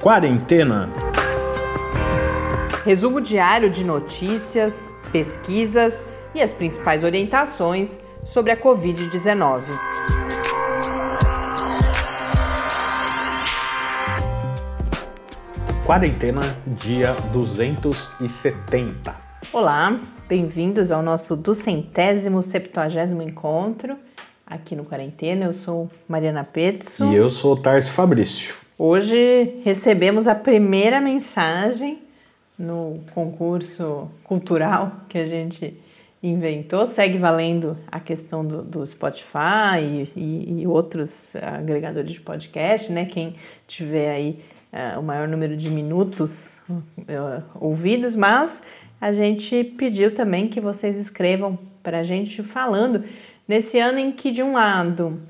Quarentena. 0.00 0.88
Resumo 2.86 3.20
diário 3.20 3.68
de 3.68 3.84
notícias, 3.84 4.90
pesquisas 5.12 6.06
e 6.34 6.40
as 6.40 6.54
principais 6.54 7.04
orientações 7.04 8.00
sobre 8.24 8.50
a 8.50 8.56
Covid-19. 8.56 9.62
Quarentena, 15.84 16.56
dia 16.66 17.12
270. 17.30 19.14
Olá, 19.52 20.00
bem-vindos 20.26 20.90
ao 20.90 21.02
nosso 21.02 21.36
duzentésimo, 21.36 22.40
septuagésimo 22.40 23.20
encontro 23.20 23.98
aqui 24.46 24.74
no 24.74 24.86
Quarentena. 24.86 25.44
Eu 25.44 25.52
sou 25.52 25.90
Mariana 26.08 26.42
Petzo. 26.42 27.04
E 27.12 27.14
eu 27.14 27.28
sou 27.28 27.54
Tarso 27.54 27.92
Fabrício. 27.92 28.69
Hoje 28.82 29.60
recebemos 29.62 30.26
a 30.26 30.34
primeira 30.34 31.02
mensagem 31.02 31.98
no 32.58 32.98
concurso 33.12 34.10
cultural 34.24 35.02
que 35.06 35.18
a 35.18 35.26
gente 35.26 35.78
inventou. 36.22 36.86
Segue 36.86 37.18
valendo 37.18 37.76
a 37.92 38.00
questão 38.00 38.42
do, 38.42 38.62
do 38.62 38.86
Spotify 38.86 39.82
e, 39.82 40.12
e, 40.16 40.62
e, 40.62 40.66
outros 40.66 41.36
agregadores 41.36 42.10
de 42.10 42.22
podcast, 42.22 42.90
né? 42.90 43.04
Quem 43.04 43.34
tiver 43.68 44.12
aí 44.14 44.42
uh, 44.72 44.98
o 44.98 45.02
maior 45.02 45.28
número 45.28 45.58
de 45.58 45.68
minutos 45.68 46.62
uh, 46.70 47.44
ouvidos, 47.60 48.14
mas 48.14 48.62
a 48.98 49.12
gente 49.12 49.62
pediu 49.62 50.14
também 50.14 50.48
que 50.48 50.58
vocês 50.58 50.96
escrevam 50.96 51.58
para 51.82 51.98
a 51.98 52.02
gente 52.02 52.42
falando 52.42 53.04
nesse 53.46 53.78
ano 53.78 53.98
em 53.98 54.10
que, 54.10 54.30
de 54.30 54.42
um 54.42 54.54
lado, 54.54 55.20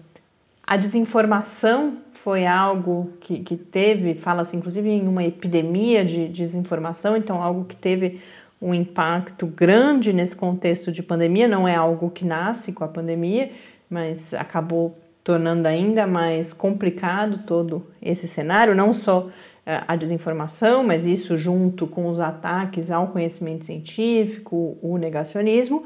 a 0.64 0.76
desinformação 0.76 1.98
foi 2.22 2.46
algo 2.46 3.12
que, 3.20 3.38
que 3.40 3.56
teve, 3.56 4.14
fala-se 4.14 4.54
inclusive 4.54 4.88
em 4.90 5.08
uma 5.08 5.24
epidemia 5.24 6.04
de, 6.04 6.28
de 6.28 6.44
desinformação, 6.44 7.16
então 7.16 7.42
algo 7.42 7.64
que 7.64 7.76
teve 7.76 8.20
um 8.60 8.74
impacto 8.74 9.46
grande 9.46 10.12
nesse 10.12 10.36
contexto 10.36 10.92
de 10.92 11.02
pandemia, 11.02 11.48
não 11.48 11.66
é 11.66 11.74
algo 11.74 12.10
que 12.10 12.26
nasce 12.26 12.72
com 12.74 12.84
a 12.84 12.88
pandemia, 12.88 13.50
mas 13.88 14.34
acabou 14.34 14.98
tornando 15.24 15.66
ainda 15.66 16.06
mais 16.06 16.52
complicado 16.52 17.40
todo 17.46 17.86
esse 18.02 18.28
cenário, 18.28 18.74
não 18.74 18.92
só 18.92 19.28
eh, 19.64 19.82
a 19.88 19.96
desinformação, 19.96 20.84
mas 20.84 21.06
isso 21.06 21.38
junto 21.38 21.86
com 21.86 22.06
os 22.06 22.20
ataques 22.20 22.90
ao 22.90 23.08
conhecimento 23.08 23.64
científico, 23.64 24.76
o 24.82 24.98
negacionismo, 24.98 25.84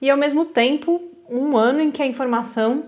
e 0.00 0.08
ao 0.08 0.16
mesmo 0.16 0.46
tempo 0.46 1.02
um 1.28 1.56
ano 1.58 1.80
em 1.80 1.90
que 1.90 2.02
a 2.02 2.06
informação 2.06 2.84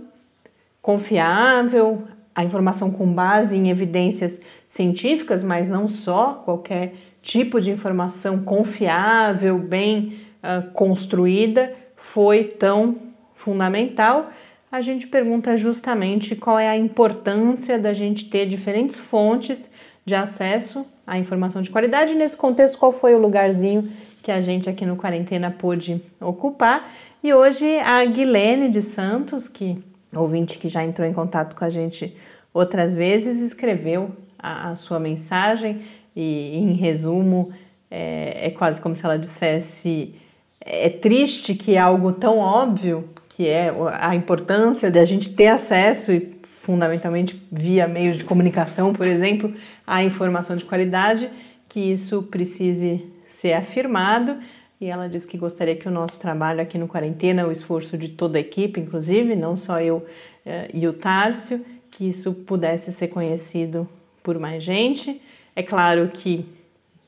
confiável, 0.81 2.07
a 2.37 2.45
informação 2.45 2.91
com 2.91 3.11
base 3.11 3.57
em 3.57 3.71
evidências 3.71 4.43
científicas, 4.69 5.43
mas 5.43 5.71
não 5.71 5.89
só, 5.89 6.43
qualquer 6.45 6.93
tipo 7.23 7.63
de 7.63 7.71
informação 7.71 8.43
confiável, 8.43 9.59
bem 9.59 10.19
uh, 10.43 10.71
construída, 10.73 11.73
foi 11.97 12.45
tão 12.45 12.95
fundamental. 13.35 14.31
A 14.71 14.83
gente 14.83 15.07
pergunta 15.07 15.57
justamente 15.57 16.37
qual 16.37 16.59
é 16.59 16.69
a 16.69 16.77
importância 16.77 17.79
da 17.79 17.95
gente 17.95 18.29
ter 18.29 18.47
diferentes 18.47 19.01
fontes 19.01 19.71
de 20.05 20.15
acesso 20.15 20.87
à 21.07 21.19
informação 21.19 21.63
de 21.63 21.71
qualidade. 21.71 22.15
Nesse 22.15 22.37
contexto, 22.37 22.77
qual 22.77 22.93
foi 22.93 23.15
o 23.15 23.19
lugarzinho 23.19 23.91
que 24.23 24.31
a 24.31 24.41
gente 24.41 24.69
aqui 24.69 24.85
no 24.85 24.97
Quarentena 24.97 25.51
pôde 25.51 26.03
ocupar? 26.21 26.93
E 27.25 27.33
hoje 27.33 27.79
a 27.79 28.05
Guilene 28.05 28.69
de 28.69 28.83
Santos, 28.83 29.49
que 29.49 29.83
ouvinte 30.15 30.59
que 30.59 30.69
já 30.69 30.85
entrou 30.85 31.07
em 31.07 31.13
contato 31.13 31.55
com 31.55 31.65
a 31.65 31.71
gente 31.71 32.15
outras 32.53 32.95
vezes, 32.95 33.41
escreveu 33.41 34.11
a, 34.39 34.71
a 34.71 34.77
sua 34.77 34.99
mensagem 34.99 35.83
e, 36.15 36.57
em 36.57 36.73
resumo, 36.73 37.53
é, 37.91 38.47
é, 38.47 38.51
quase 38.51 38.81
como 38.81 38.97
se 38.97 39.05
ela 39.05 39.19
dissesse: 39.19 40.15
é 40.61 40.89
triste 40.89 41.55
que 41.55 41.77
algo 41.77 42.13
tão 42.13 42.39
óbvio, 42.39 43.09
que 43.29 43.47
é 43.47 43.71
a 43.93 44.15
importância 44.15 44.91
de 44.91 44.99
a 44.99 45.05
gente 45.05 45.35
ter 45.35 45.49
acesso 45.49 46.13
e 46.13 46.37
fundamentalmente 46.43 47.41
via 47.53 47.87
meios 47.87 48.17
de 48.17 48.25
comunicação, 48.25 48.93
por 48.93 49.07
exemplo, 49.07 49.53
à 49.87 50.03
informação 50.03 50.57
de 50.57 50.65
qualidade, 50.65 51.31
que 51.69 51.79
isso 51.79 52.25
precise 52.25 53.05
ser 53.25 53.53
afirmado 53.53 54.37
e 54.81 54.87
ela 54.87 55.09
diz 55.09 55.25
que 55.25 55.39
gostaria 55.39 55.75
que 55.75 55.89
o 55.89 55.91
nosso 55.91 56.21
trabalho 56.21 56.61
aqui 56.61 56.77
no 56.77 56.87
Quarentena, 56.87 57.47
o 57.47 57.53
esforço 57.53 57.97
de 57.97 58.09
toda 58.09 58.37
a 58.37 58.41
equipe, 58.41 58.81
inclusive, 58.81 59.35
não 59.35 59.57
só 59.57 59.81
eu 59.81 60.05
eh, 60.45 60.69
e 60.75 60.87
o 60.87 60.93
Tárcio, 60.93 61.65
que 61.91 62.07
isso 62.07 62.33
pudesse 62.35 62.93
ser 62.93 63.09
conhecido 63.09 63.89
por 64.23 64.39
mais 64.39 64.63
gente. 64.63 65.21
É 65.55 65.63
claro 65.63 66.09
que 66.13 66.45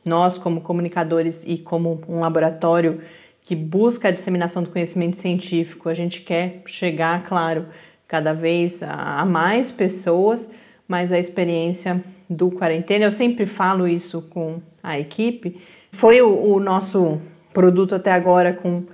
nós, 0.03 0.39
como 0.39 0.63
comunicadores 0.63 1.45
e 1.47 1.59
como 1.59 2.01
um 2.09 2.21
laboratório 2.21 3.03
que 3.45 3.55
busca 3.55 4.09
a 4.09 4.11
disseminação 4.11 4.63
do 4.63 4.71
conhecimento 4.71 5.17
científico, 5.17 5.89
a 5.91 5.95
gente 5.95 6.23
quer 6.23 6.63
chegar, 6.67 7.23
claro, 7.25 7.67
cada 8.07 8.33
vez 8.33 8.83
a, 8.83 9.25
mais 9.27 9.71
pessoas, 9.71 10.51
mas 10.87 11.13
a 11.13 11.19
experiência 11.19 12.03
do 12.29 12.51
quarentena, 12.51 13.05
eu 13.05 13.11
sempre 13.11 13.45
falo 13.45 13.87
isso 13.87 14.23
com 14.23 14.61
a 14.83 14.99
equipe, 14.99 15.61
foi 15.93 16.23
o, 16.23 16.55
o 16.55 16.61
nosso 16.61 17.21
produto 17.53 17.95
até 17.95 18.13
agora 18.13 18.53
com 18.53 18.85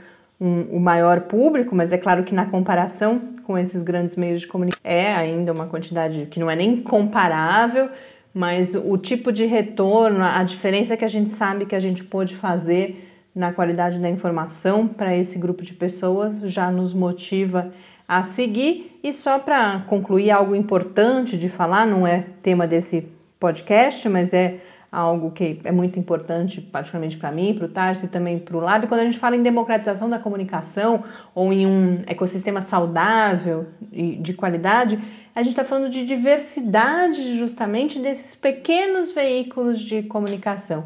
um, 0.40 0.62
o 0.76 0.80
maior 0.80 1.22
público, 1.22 1.74
mas 1.74 1.92
é 1.92 1.98
claro 1.98 2.24
que 2.24 2.34
na 2.34 2.46
comparação 2.46 3.34
com 3.44 3.58
esses 3.58 3.82
grandes 3.82 4.16
meios 4.16 4.40
de 4.40 4.46
comunicação 4.46 4.80
é 4.84 5.14
ainda 5.14 5.52
uma 5.52 5.66
quantidade 5.66 6.26
que 6.30 6.40
não 6.40 6.50
é 6.50 6.56
nem 6.56 6.80
comparável, 6.80 7.88
mas 8.32 8.74
o 8.74 8.98
tipo 8.98 9.30
de 9.30 9.44
retorno, 9.44 10.24
a 10.24 10.42
diferença 10.42 10.96
que 10.96 11.04
a 11.04 11.08
gente 11.08 11.30
sabe 11.30 11.66
que 11.66 11.74
a 11.74 11.80
gente 11.80 12.02
pôde 12.02 12.34
fazer 12.34 13.10
na 13.34 13.52
qualidade 13.52 13.98
da 13.98 14.08
informação 14.08 14.86
para 14.86 15.16
esse 15.16 15.38
grupo 15.38 15.62
de 15.62 15.74
pessoas 15.74 16.36
já 16.44 16.70
nos 16.70 16.94
motiva 16.94 17.72
a 18.06 18.22
seguir. 18.22 18.98
E 19.02 19.12
só 19.12 19.38
para 19.38 19.80
concluir, 19.88 20.30
algo 20.30 20.54
importante 20.54 21.36
de 21.36 21.48
falar, 21.48 21.86
não 21.86 22.06
é 22.06 22.26
tema 22.42 22.66
desse 22.66 23.12
podcast, 23.38 24.08
mas 24.08 24.32
é 24.32 24.58
algo 24.94 25.30
que 25.32 25.58
é 25.64 25.72
muito 25.72 25.98
importante, 25.98 26.60
particularmente 26.60 27.16
para 27.16 27.32
mim, 27.32 27.54
para 27.54 27.66
o 27.66 27.68
Tarso 27.68 28.04
e 28.04 28.08
também 28.08 28.38
para 28.38 28.56
o 28.56 28.60
Lab, 28.60 28.86
quando 28.86 29.00
a 29.00 29.04
gente 29.04 29.18
fala 29.18 29.34
em 29.34 29.42
democratização 29.42 30.08
da 30.08 30.18
comunicação 30.18 31.02
ou 31.34 31.52
em 31.52 31.66
um 31.66 32.02
ecossistema 32.06 32.60
saudável 32.60 33.66
e 33.92 34.16
de 34.16 34.34
qualidade, 34.34 34.98
a 35.34 35.42
gente 35.42 35.52
está 35.52 35.64
falando 35.64 35.90
de 35.90 36.06
diversidade 36.06 37.36
justamente 37.36 37.98
desses 37.98 38.36
pequenos 38.36 39.10
veículos 39.10 39.80
de 39.80 40.02
comunicação. 40.04 40.84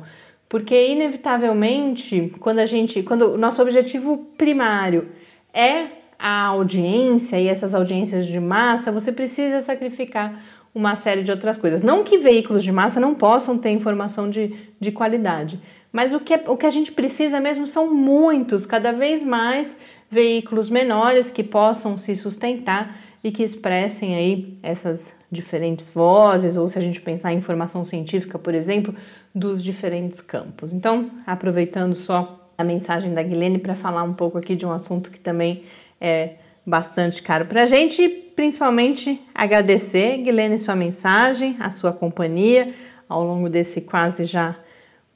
Porque 0.48 0.88
inevitavelmente, 0.88 2.32
quando 2.40 2.60
a 2.60 2.66
gente, 2.66 3.02
quando 3.02 3.34
o 3.34 3.38
nosso 3.38 3.60
objetivo 3.60 4.16
primário 4.38 5.08
é 5.52 5.98
a 6.18 6.46
audiência 6.46 7.38
e 7.38 7.46
essas 7.46 7.74
audiências 7.74 8.26
de 8.26 8.40
massa, 8.40 8.90
você 8.90 9.12
precisa 9.12 9.60
sacrificar 9.60 10.42
uma 10.74 10.94
série 10.94 11.22
de 11.22 11.30
outras 11.30 11.56
coisas. 11.56 11.82
Não 11.82 12.04
que 12.04 12.18
veículos 12.18 12.62
de 12.62 12.72
massa 12.72 13.00
não 13.00 13.14
possam 13.14 13.58
ter 13.58 13.70
informação 13.70 14.30
de, 14.30 14.54
de 14.78 14.92
qualidade, 14.92 15.60
mas 15.92 16.14
o 16.14 16.20
que, 16.20 16.34
é, 16.34 16.44
o 16.46 16.56
que 16.56 16.66
a 16.66 16.70
gente 16.70 16.92
precisa 16.92 17.40
mesmo 17.40 17.66
são 17.66 17.92
muitos, 17.92 18.66
cada 18.66 18.92
vez 18.92 19.22
mais 19.22 19.78
veículos 20.10 20.70
menores 20.70 21.30
que 21.30 21.42
possam 21.42 21.98
se 21.98 22.14
sustentar 22.16 22.98
e 23.22 23.30
que 23.32 23.42
expressem 23.42 24.14
aí 24.14 24.58
essas 24.62 25.14
diferentes 25.30 25.88
vozes, 25.88 26.56
ou 26.56 26.68
se 26.68 26.78
a 26.78 26.82
gente 26.82 27.00
pensar 27.00 27.32
em 27.32 27.36
informação 27.36 27.84
científica, 27.84 28.38
por 28.38 28.54
exemplo, 28.54 28.94
dos 29.34 29.62
diferentes 29.62 30.20
campos. 30.20 30.72
Então, 30.72 31.10
aproveitando 31.26 31.94
só 31.94 32.46
a 32.56 32.64
mensagem 32.64 33.12
da 33.12 33.22
Guilene 33.22 33.58
para 33.58 33.74
falar 33.74 34.02
um 34.02 34.14
pouco 34.14 34.38
aqui 34.38 34.56
de 34.56 34.64
um 34.64 34.72
assunto 34.72 35.10
que 35.10 35.20
também 35.20 35.64
é 36.00 36.34
bastante 36.64 37.22
caro 37.22 37.46
para 37.46 37.62
a 37.62 37.66
gente 37.66 38.27
principalmente 38.38 39.20
agradecer, 39.34 40.18
Guilherme, 40.18 40.56
sua 40.60 40.76
mensagem, 40.76 41.56
a 41.58 41.72
sua 41.72 41.92
companhia 41.92 42.72
ao 43.08 43.24
longo 43.24 43.48
desse 43.48 43.80
quase 43.80 44.26
já 44.26 44.54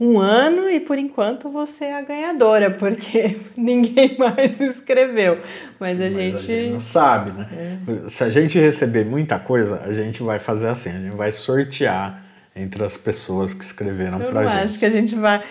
um 0.00 0.18
ano 0.18 0.68
e 0.68 0.80
por 0.80 0.98
enquanto 0.98 1.48
você 1.48 1.84
é 1.84 1.94
a 1.94 2.02
ganhadora, 2.02 2.68
porque 2.68 3.38
ninguém 3.56 4.18
mais 4.18 4.60
escreveu. 4.60 5.38
Mas 5.78 6.00
a, 6.00 6.10
Mas 6.10 6.14
gente... 6.14 6.34
a 6.34 6.40
gente. 6.40 6.72
não 6.72 6.80
sabe, 6.80 7.30
né? 7.30 7.48
É. 7.56 8.08
Se 8.10 8.24
a 8.24 8.28
gente 8.28 8.58
receber 8.58 9.04
muita 9.04 9.38
coisa, 9.38 9.80
a 9.86 9.92
gente 9.92 10.20
vai 10.20 10.40
fazer 10.40 10.66
assim: 10.66 10.90
a 10.90 10.98
gente 10.98 11.14
vai 11.14 11.30
sortear 11.30 12.24
entre 12.54 12.84
as 12.84 12.98
pessoas 12.98 13.54
que 13.54 13.64
escreveram 13.64 14.18
para 14.18 14.40
a 14.40 14.46
gente. 14.46 14.64
acho 14.64 14.78
que 14.78 14.84
a 14.84 14.90
gente 14.90 15.14
vai. 15.14 15.42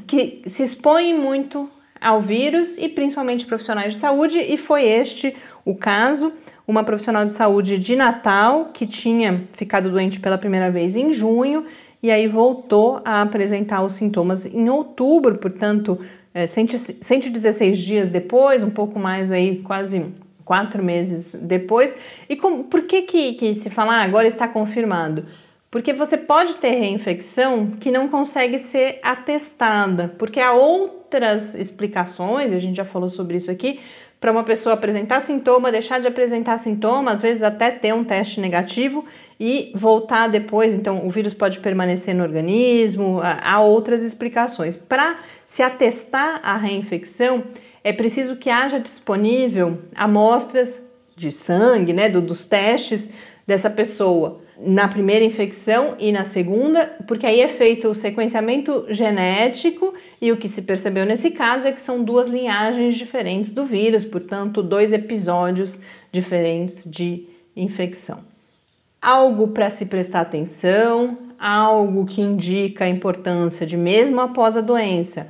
que 0.07 0.43
se 0.47 0.65
expõem 0.65 1.17
muito 1.17 1.71
ao 2.01 2.21
vírus 2.21 2.77
e 2.77 2.89
principalmente 2.89 3.47
profissionais 3.47 3.95
de 3.95 4.01
saúde, 4.01 4.41
e 4.41 4.57
foi 4.57 4.83
este 4.83 5.37
o 5.65 5.77
caso. 5.77 6.33
Uma 6.67 6.83
profissional 6.83 7.25
de 7.25 7.33
saúde 7.33 7.79
de 7.79 7.95
Natal 7.95 8.71
que 8.75 8.85
tinha 8.85 9.45
ficado 9.53 9.89
doente 9.91 10.19
pela 10.19 10.37
primeira 10.37 10.73
vez 10.73 10.97
em 10.97 11.13
junho 11.13 11.65
e 12.03 12.11
aí 12.11 12.27
voltou 12.27 13.01
a 13.05 13.23
apresentar 13.23 13.81
os 13.85 13.93
sintomas 13.93 14.45
em 14.45 14.69
outubro, 14.69 15.39
portanto, 15.39 16.01
é, 16.35 16.47
116 16.47 17.79
dias 17.79 18.11
depois, 18.11 18.63
um 18.63 18.71
pouco 18.71 18.99
mais 18.99 19.31
aí, 19.31 19.59
quase 19.59 20.13
quatro 20.45 20.83
meses 20.83 21.35
depois. 21.35 21.97
E 22.29 22.37
com, 22.37 22.65
por 22.65 22.83
que, 22.83 23.03
que, 23.03 23.33
que 23.35 23.55
se 23.55 23.71
fala 23.71 23.97
ah, 23.97 24.03
agora 24.03 24.27
está 24.27 24.49
confirmado? 24.49 25.27
Porque 25.71 25.93
você 25.93 26.19
pode 26.19 26.57
ter 26.57 26.71
reinfecção 26.71 27.69
que 27.81 27.91
não 27.91 28.09
consegue 28.09 28.59
ser 28.59 28.99
atestada, 29.03 30.15
porque 30.19 30.39
há 30.39 30.53
outras 30.53 31.55
explicações, 31.55 32.53
a 32.53 32.59
gente 32.59 32.77
já 32.77 32.85
falou 32.85 33.09
sobre 33.09 33.37
isso 33.37 33.51
aqui, 33.51 33.81
para 34.21 34.31
uma 34.31 34.45
pessoa 34.45 34.75
apresentar 34.75 35.21
sintoma, 35.21 35.73
deixar 35.73 35.99
de 35.99 36.07
apresentar 36.07 36.59
sintoma, 36.59 37.13
às 37.13 37.23
vezes 37.23 37.43
até 37.43 37.71
ter 37.71 37.93
um 37.93 38.05
teste 38.05 38.41
negativo 38.41 39.05
e 39.45 39.73
voltar 39.75 40.29
depois. 40.29 40.73
Então, 40.73 41.05
o 41.05 41.11
vírus 41.11 41.35
pode 41.35 41.59
permanecer 41.59 42.15
no 42.15 42.23
organismo, 42.23 43.19
há 43.21 43.61
outras 43.61 44.01
explicações. 44.01 44.77
Para 44.77 45.19
se 45.45 45.65
atestar 45.65 46.39
a 46.45 46.57
reinfecção, 46.57 47.43
é 47.83 47.93
preciso 47.93 48.37
que 48.37 48.49
haja 48.49 48.79
disponível 48.79 49.81
amostras 49.97 50.87
de 51.17 51.33
sangue, 51.33 51.93
né, 51.93 52.09
do, 52.09 52.21
dos 52.21 52.45
testes 52.45 53.09
dessa 53.45 53.69
pessoa 53.69 54.41
na 54.65 54.87
primeira 54.87 55.25
infecção 55.25 55.97
e 55.99 56.13
na 56.13 56.25
segunda, 56.25 56.95
porque 57.09 57.27
aí 57.27 57.41
é 57.41 57.49
feito 57.49 57.89
o 57.89 57.95
sequenciamento 57.97 58.87
genético 58.91 59.93
e 60.21 60.31
o 60.31 60.37
que 60.37 60.49
se 60.49 60.63
percebeu 60.63 61.05
nesse 61.05 61.33
caso 61.33 61.67
é 61.67 61.73
que 61.73 61.81
são 61.81 62.05
duas 62.05 62.29
linhagens 62.29 62.95
diferentes 62.95 63.53
do 63.53 63.67
vírus, 63.67 64.05
portanto, 64.05 64.63
dois 64.63 64.93
episódios 64.93 65.81
diferentes 66.13 66.85
de 66.89 67.27
infecção. 67.57 68.32
Algo 69.03 69.49
para 69.49 69.69
se 69.69 69.87
prestar 69.87 70.21
atenção, 70.21 71.19
algo 71.37 72.07
que 72.07 72.23
indica 72.23 72.85
a 72.85 72.89
importância 72.89 73.67
de, 73.67 73.77
mesmo 73.77 74.21
após 74.21 74.57
a 74.57 74.61
doença, 74.61 75.27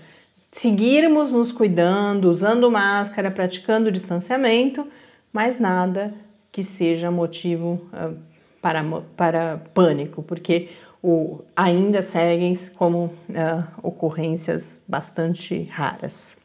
seguirmos 0.53 1.33
nos 1.33 1.51
cuidando, 1.51 2.29
usando 2.29 2.71
máscara, 2.71 3.31
praticando 3.31 3.91
distanciamento, 3.91 4.87
mas 5.33 5.59
nada 5.59 6.13
que 6.53 6.63
seja 6.63 7.11
motivo 7.11 7.81
uh, 7.95 8.15
para, 8.61 8.85
para 9.17 9.63
pânico, 9.73 10.23
porque 10.23 10.69
o, 11.03 11.41
ainda 11.57 12.03
seguem 12.03 12.53
como 12.77 13.05
uh, 13.05 13.65
ocorrências 13.83 14.83
bastante 14.87 15.63
raras. 15.63 16.37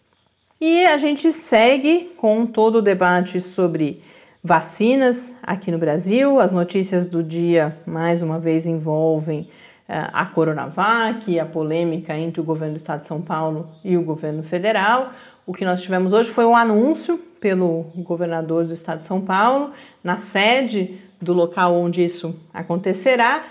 E 0.60 0.86
a 0.86 0.98
gente 0.98 1.32
segue 1.34 2.14
com 2.18 2.46
todo 2.46 2.78
o 2.78 2.82
debate 2.82 3.42
sobre 3.42 4.02
vacinas 4.48 5.36
aqui 5.44 5.70
no 5.72 5.78
Brasil. 5.78 6.40
As 6.40 6.54
notícias 6.54 7.06
do 7.06 7.22
dia, 7.22 7.78
mais 7.86 8.24
uma 8.24 8.40
vez, 8.40 8.66
envolvem 8.66 9.42
uh, 9.42 10.08
a 10.14 10.26
Coronavac 10.26 11.38
a 11.38 11.46
polêmica 11.46 12.18
entre 12.18 12.40
o 12.40 12.46
governo 12.46 12.76
do 12.76 12.78
estado 12.78 13.02
de 13.02 13.08
São 13.08 13.22
Paulo 13.22 13.68
e 13.84 13.98
o 13.98 14.02
governo 14.02 14.42
federal. 14.44 15.12
O 15.46 15.54
que 15.54 15.66
nós 15.66 15.82
tivemos 15.82 16.14
hoje 16.14 16.30
foi 16.30 16.46
um 16.46 16.56
anúncio 16.56 17.18
pelo 17.42 17.88
governador 17.98 18.64
do 18.64 18.74
estado 18.74 19.00
de 19.00 19.04
São 19.04 19.20
Paulo, 19.20 19.72
na 20.02 20.18
sede 20.18 20.98
do 21.22 21.34
local 21.34 21.76
onde 21.76 22.02
isso 22.02 22.34
acontecerá, 22.54 23.44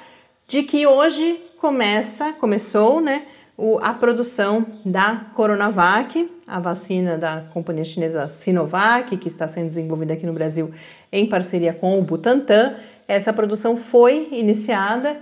de 0.48 0.62
que 0.62 0.86
hoje 0.86 1.38
começa, 1.60 2.32
começou, 2.32 3.02
né, 3.02 3.22
o, 3.56 3.78
a 3.78 3.94
produção 3.94 4.66
da 4.84 5.26
Coronavac, 5.34 6.30
a 6.46 6.60
vacina 6.60 7.16
da 7.16 7.44
companhia 7.52 7.84
chinesa 7.84 8.28
Sinovac, 8.28 9.16
que 9.16 9.28
está 9.28 9.48
sendo 9.48 9.68
desenvolvida 9.68 10.12
aqui 10.12 10.26
no 10.26 10.32
Brasil 10.32 10.70
em 11.10 11.26
parceria 11.26 11.72
com 11.72 11.98
o 11.98 12.02
Butantan. 12.02 12.74
Essa 13.08 13.32
produção 13.32 13.76
foi 13.76 14.28
iniciada 14.30 15.16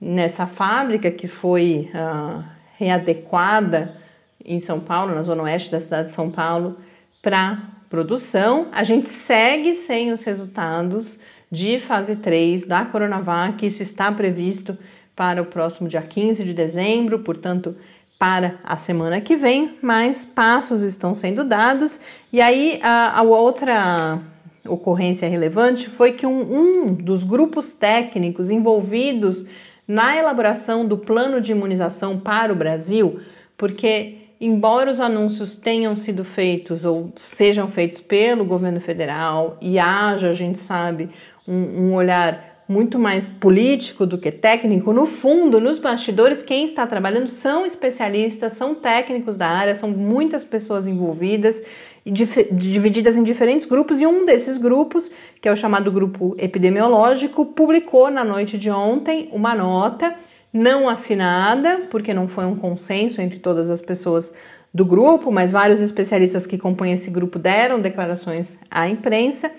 nessa 0.00 0.46
fábrica 0.46 1.10
que 1.10 1.28
foi 1.28 1.90
uh, 1.94 2.42
readequada 2.78 3.96
em 4.44 4.58
São 4.58 4.80
Paulo, 4.80 5.14
na 5.14 5.22
zona 5.22 5.42
oeste 5.42 5.70
da 5.70 5.80
cidade 5.80 6.08
de 6.08 6.14
São 6.14 6.30
Paulo, 6.30 6.78
para 7.20 7.62
produção. 7.88 8.68
A 8.72 8.82
gente 8.82 9.08
segue 9.08 9.74
sem 9.74 10.10
os 10.10 10.22
resultados 10.22 11.20
de 11.50 11.78
fase 11.78 12.16
3 12.16 12.66
da 12.66 12.84
Coronavac. 12.84 13.64
Isso 13.66 13.82
está 13.82 14.10
previsto 14.10 14.76
para 15.16 15.42
o 15.42 15.46
próximo 15.46 15.88
dia 15.88 16.02
15 16.02 16.44
de 16.44 16.52
dezembro, 16.52 17.20
portanto, 17.20 17.76
para 18.18 18.58
a 18.64 18.76
semana 18.76 19.20
que 19.20 19.36
vem, 19.36 19.76
mas 19.82 20.24
passos 20.24 20.82
estão 20.82 21.14
sendo 21.14 21.44
dados. 21.44 22.00
E 22.32 22.40
aí, 22.40 22.80
a, 22.82 23.18
a 23.18 23.22
outra 23.22 24.20
ocorrência 24.66 25.28
relevante 25.28 25.88
foi 25.88 26.12
que 26.12 26.26
um, 26.26 26.40
um 26.40 26.94
dos 26.94 27.24
grupos 27.24 27.72
técnicos 27.72 28.50
envolvidos 28.50 29.46
na 29.86 30.16
elaboração 30.16 30.86
do 30.86 30.96
plano 30.96 31.40
de 31.40 31.52
imunização 31.52 32.18
para 32.18 32.52
o 32.52 32.56
Brasil, 32.56 33.20
porque 33.56 34.18
embora 34.40 34.90
os 34.90 35.00
anúncios 35.00 35.58
tenham 35.58 35.94
sido 35.94 36.24
feitos 36.24 36.84
ou 36.84 37.12
sejam 37.16 37.68
feitos 37.68 38.00
pelo 38.00 38.44
governo 38.44 38.80
federal 38.80 39.58
e 39.60 39.78
haja, 39.78 40.30
a 40.30 40.34
gente 40.34 40.58
sabe, 40.58 41.10
um, 41.46 41.88
um 41.88 41.94
olhar 41.94 42.53
muito 42.68 42.98
mais 42.98 43.28
político 43.28 44.06
do 44.06 44.16
que 44.16 44.30
técnico, 44.30 44.92
no 44.92 45.06
fundo, 45.06 45.60
nos 45.60 45.78
bastidores, 45.78 46.42
quem 46.42 46.64
está 46.64 46.86
trabalhando 46.86 47.28
são 47.28 47.66
especialistas, 47.66 48.54
são 48.54 48.74
técnicos 48.74 49.36
da 49.36 49.46
área, 49.46 49.74
são 49.74 49.90
muitas 49.90 50.42
pessoas 50.42 50.86
envolvidas 50.86 51.62
divididas 52.04 53.16
em 53.16 53.22
diferentes 53.22 53.66
grupos, 53.66 54.00
e 54.00 54.06
um 54.06 54.26
desses 54.26 54.58
grupos, 54.58 55.10
que 55.40 55.48
é 55.48 55.52
o 55.52 55.56
chamado 55.56 55.90
grupo 55.90 56.34
epidemiológico, 56.38 57.46
publicou 57.46 58.10
na 58.10 58.24
noite 58.24 58.58
de 58.58 58.70
ontem 58.70 59.28
uma 59.32 59.54
nota 59.54 60.14
não 60.52 60.88
assinada, 60.88 61.88
porque 61.90 62.12
não 62.14 62.28
foi 62.28 62.44
um 62.44 62.56
consenso 62.56 63.20
entre 63.20 63.38
todas 63.38 63.70
as 63.70 63.80
pessoas 63.82 64.34
do 64.72 64.84
grupo, 64.84 65.32
mas 65.32 65.50
vários 65.50 65.80
especialistas 65.80 66.46
que 66.46 66.58
compõem 66.58 66.92
esse 66.92 67.10
grupo 67.10 67.38
deram 67.38 67.80
declarações 67.80 68.58
à 68.70 68.88
imprensa 68.88 69.50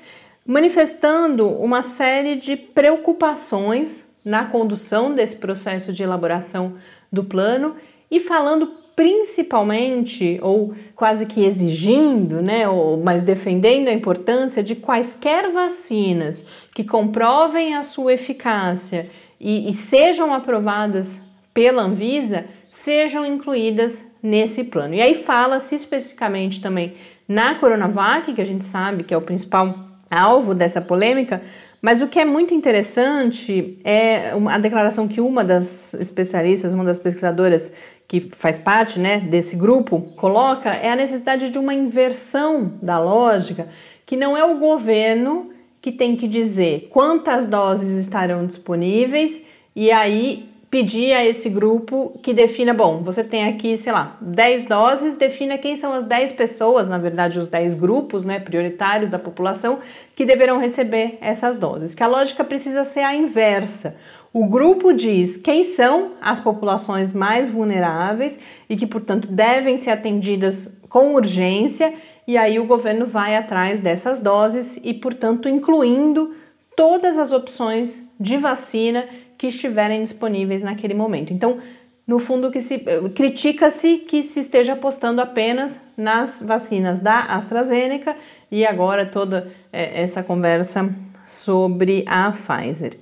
manifestando 0.45 1.49
uma 1.49 1.81
série 1.81 2.35
de 2.35 2.55
preocupações 2.55 4.09
na 4.23 4.45
condução 4.45 5.13
desse 5.13 5.37
processo 5.37 5.91
de 5.91 6.03
elaboração 6.03 6.73
do 7.11 7.23
plano 7.23 7.75
e 8.09 8.19
falando 8.19 8.67
principalmente 8.95 10.39
ou 10.41 10.73
quase 10.95 11.25
que 11.25 11.43
exigindo, 11.43 12.41
né, 12.41 12.67
ou 12.67 12.97
mas 12.97 13.23
defendendo 13.23 13.89
a 13.89 13.93
importância 13.93 14.63
de 14.63 14.75
quaisquer 14.75 15.51
vacinas 15.51 16.45
que 16.73 16.83
comprovem 16.83 17.75
a 17.75 17.83
sua 17.83 18.13
eficácia 18.13 19.09
e, 19.39 19.69
e 19.69 19.73
sejam 19.73 20.33
aprovadas 20.33 21.21
pela 21.53 21.83
Anvisa 21.83 22.45
sejam 22.69 23.25
incluídas 23.25 24.05
nesse 24.21 24.65
plano. 24.65 24.93
E 24.95 25.01
aí 25.01 25.15
fala-se 25.15 25.75
especificamente 25.75 26.61
também 26.61 26.93
na 27.25 27.55
Coronavac, 27.55 28.33
que 28.33 28.41
a 28.41 28.45
gente 28.45 28.65
sabe 28.65 29.03
que 29.05 29.13
é 29.13 29.17
o 29.17 29.21
principal 29.21 29.73
alvo 30.15 30.53
dessa 30.53 30.81
polêmica, 30.81 31.41
mas 31.81 32.01
o 32.01 32.07
que 32.07 32.19
é 32.19 32.25
muito 32.25 32.53
interessante 32.53 33.79
é 33.83 34.31
a 34.49 34.57
declaração 34.57 35.07
que 35.07 35.21
uma 35.21 35.43
das 35.43 35.93
especialistas, 35.93 36.73
uma 36.73 36.83
das 36.83 36.97
pesquisadoras 36.97 37.71
que 38.07 38.31
faz 38.37 38.57
parte 38.57 38.99
né, 38.99 39.19
desse 39.19 39.55
grupo, 39.55 40.01
coloca 40.15 40.69
é 40.69 40.89
a 40.89 40.95
necessidade 40.95 41.49
de 41.49 41.59
uma 41.59 41.73
inversão 41.73 42.73
da 42.81 42.99
lógica, 42.99 43.67
que 44.05 44.15
não 44.15 44.35
é 44.35 44.43
o 44.43 44.57
governo 44.57 45.51
que 45.81 45.91
tem 45.91 46.15
que 46.15 46.27
dizer 46.27 46.87
quantas 46.89 47.47
doses 47.47 47.99
estarão 47.99 48.47
disponíveis 48.47 49.43
e 49.75 49.91
aí 49.91 50.49
pedir 50.75 51.13
a 51.13 51.23
esse 51.23 51.49
grupo 51.49 52.19
que 52.21 52.33
defina, 52.33 52.73
bom, 52.73 53.01
você 53.01 53.23
tem 53.23 53.47
aqui, 53.47 53.77
sei 53.77 53.93
lá, 53.93 54.17
10 54.19 54.65
doses, 54.65 55.15
defina 55.15 55.57
quem 55.57 55.73
são 55.77 55.93
as 55.93 56.03
10 56.03 56.33
pessoas, 56.33 56.89
na 56.89 56.97
verdade, 56.97 57.39
os 57.39 57.47
10 57.47 57.75
grupos, 57.75 58.25
né, 58.25 58.41
prioritários 58.41 59.09
da 59.09 59.17
população 59.17 59.77
que 60.17 60.25
deverão 60.25 60.59
receber 60.59 61.17
essas 61.21 61.57
doses. 61.59 61.95
Que 61.95 62.03
a 62.03 62.07
lógica 62.07 62.43
precisa 62.43 62.83
ser 62.83 62.99
a 62.99 63.15
inversa. 63.15 63.95
O 64.33 64.47
grupo 64.47 64.91
diz 64.91 65.37
quem 65.37 65.63
são 65.63 66.11
as 66.19 66.41
populações 66.41 67.13
mais 67.13 67.49
vulneráveis 67.49 68.37
e 68.69 68.75
que, 68.75 68.85
portanto, 68.85 69.29
devem 69.29 69.77
ser 69.77 69.91
atendidas 69.91 70.77
com 70.89 71.15
urgência, 71.15 71.93
e 72.27 72.35
aí 72.35 72.59
o 72.59 72.65
governo 72.65 73.05
vai 73.05 73.37
atrás 73.37 73.79
dessas 73.79 74.21
doses 74.21 74.77
e, 74.83 74.93
portanto, 74.93 75.47
incluindo 75.47 76.35
todas 76.75 77.17
as 77.17 77.31
opções 77.31 78.09
de 78.19 78.35
vacina 78.35 79.05
que 79.37 79.47
estiverem 79.47 80.01
disponíveis 80.01 80.61
naquele 80.61 80.93
momento. 80.93 81.33
Então, 81.33 81.59
no 82.07 82.19
fundo, 82.19 82.51
que 82.51 82.59
se 82.59 82.79
critica-se 83.15 83.97
que 83.97 84.21
se 84.21 84.39
esteja 84.39 84.73
apostando 84.73 85.21
apenas 85.21 85.81
nas 85.97 86.41
vacinas 86.41 86.99
da 86.99 87.21
AstraZeneca 87.21 88.15
e 88.51 88.65
agora 88.65 89.05
toda 89.05 89.51
é, 89.73 90.01
essa 90.01 90.21
conversa 90.21 90.93
sobre 91.25 92.03
a 92.07 92.31
Pfizer. 92.31 92.97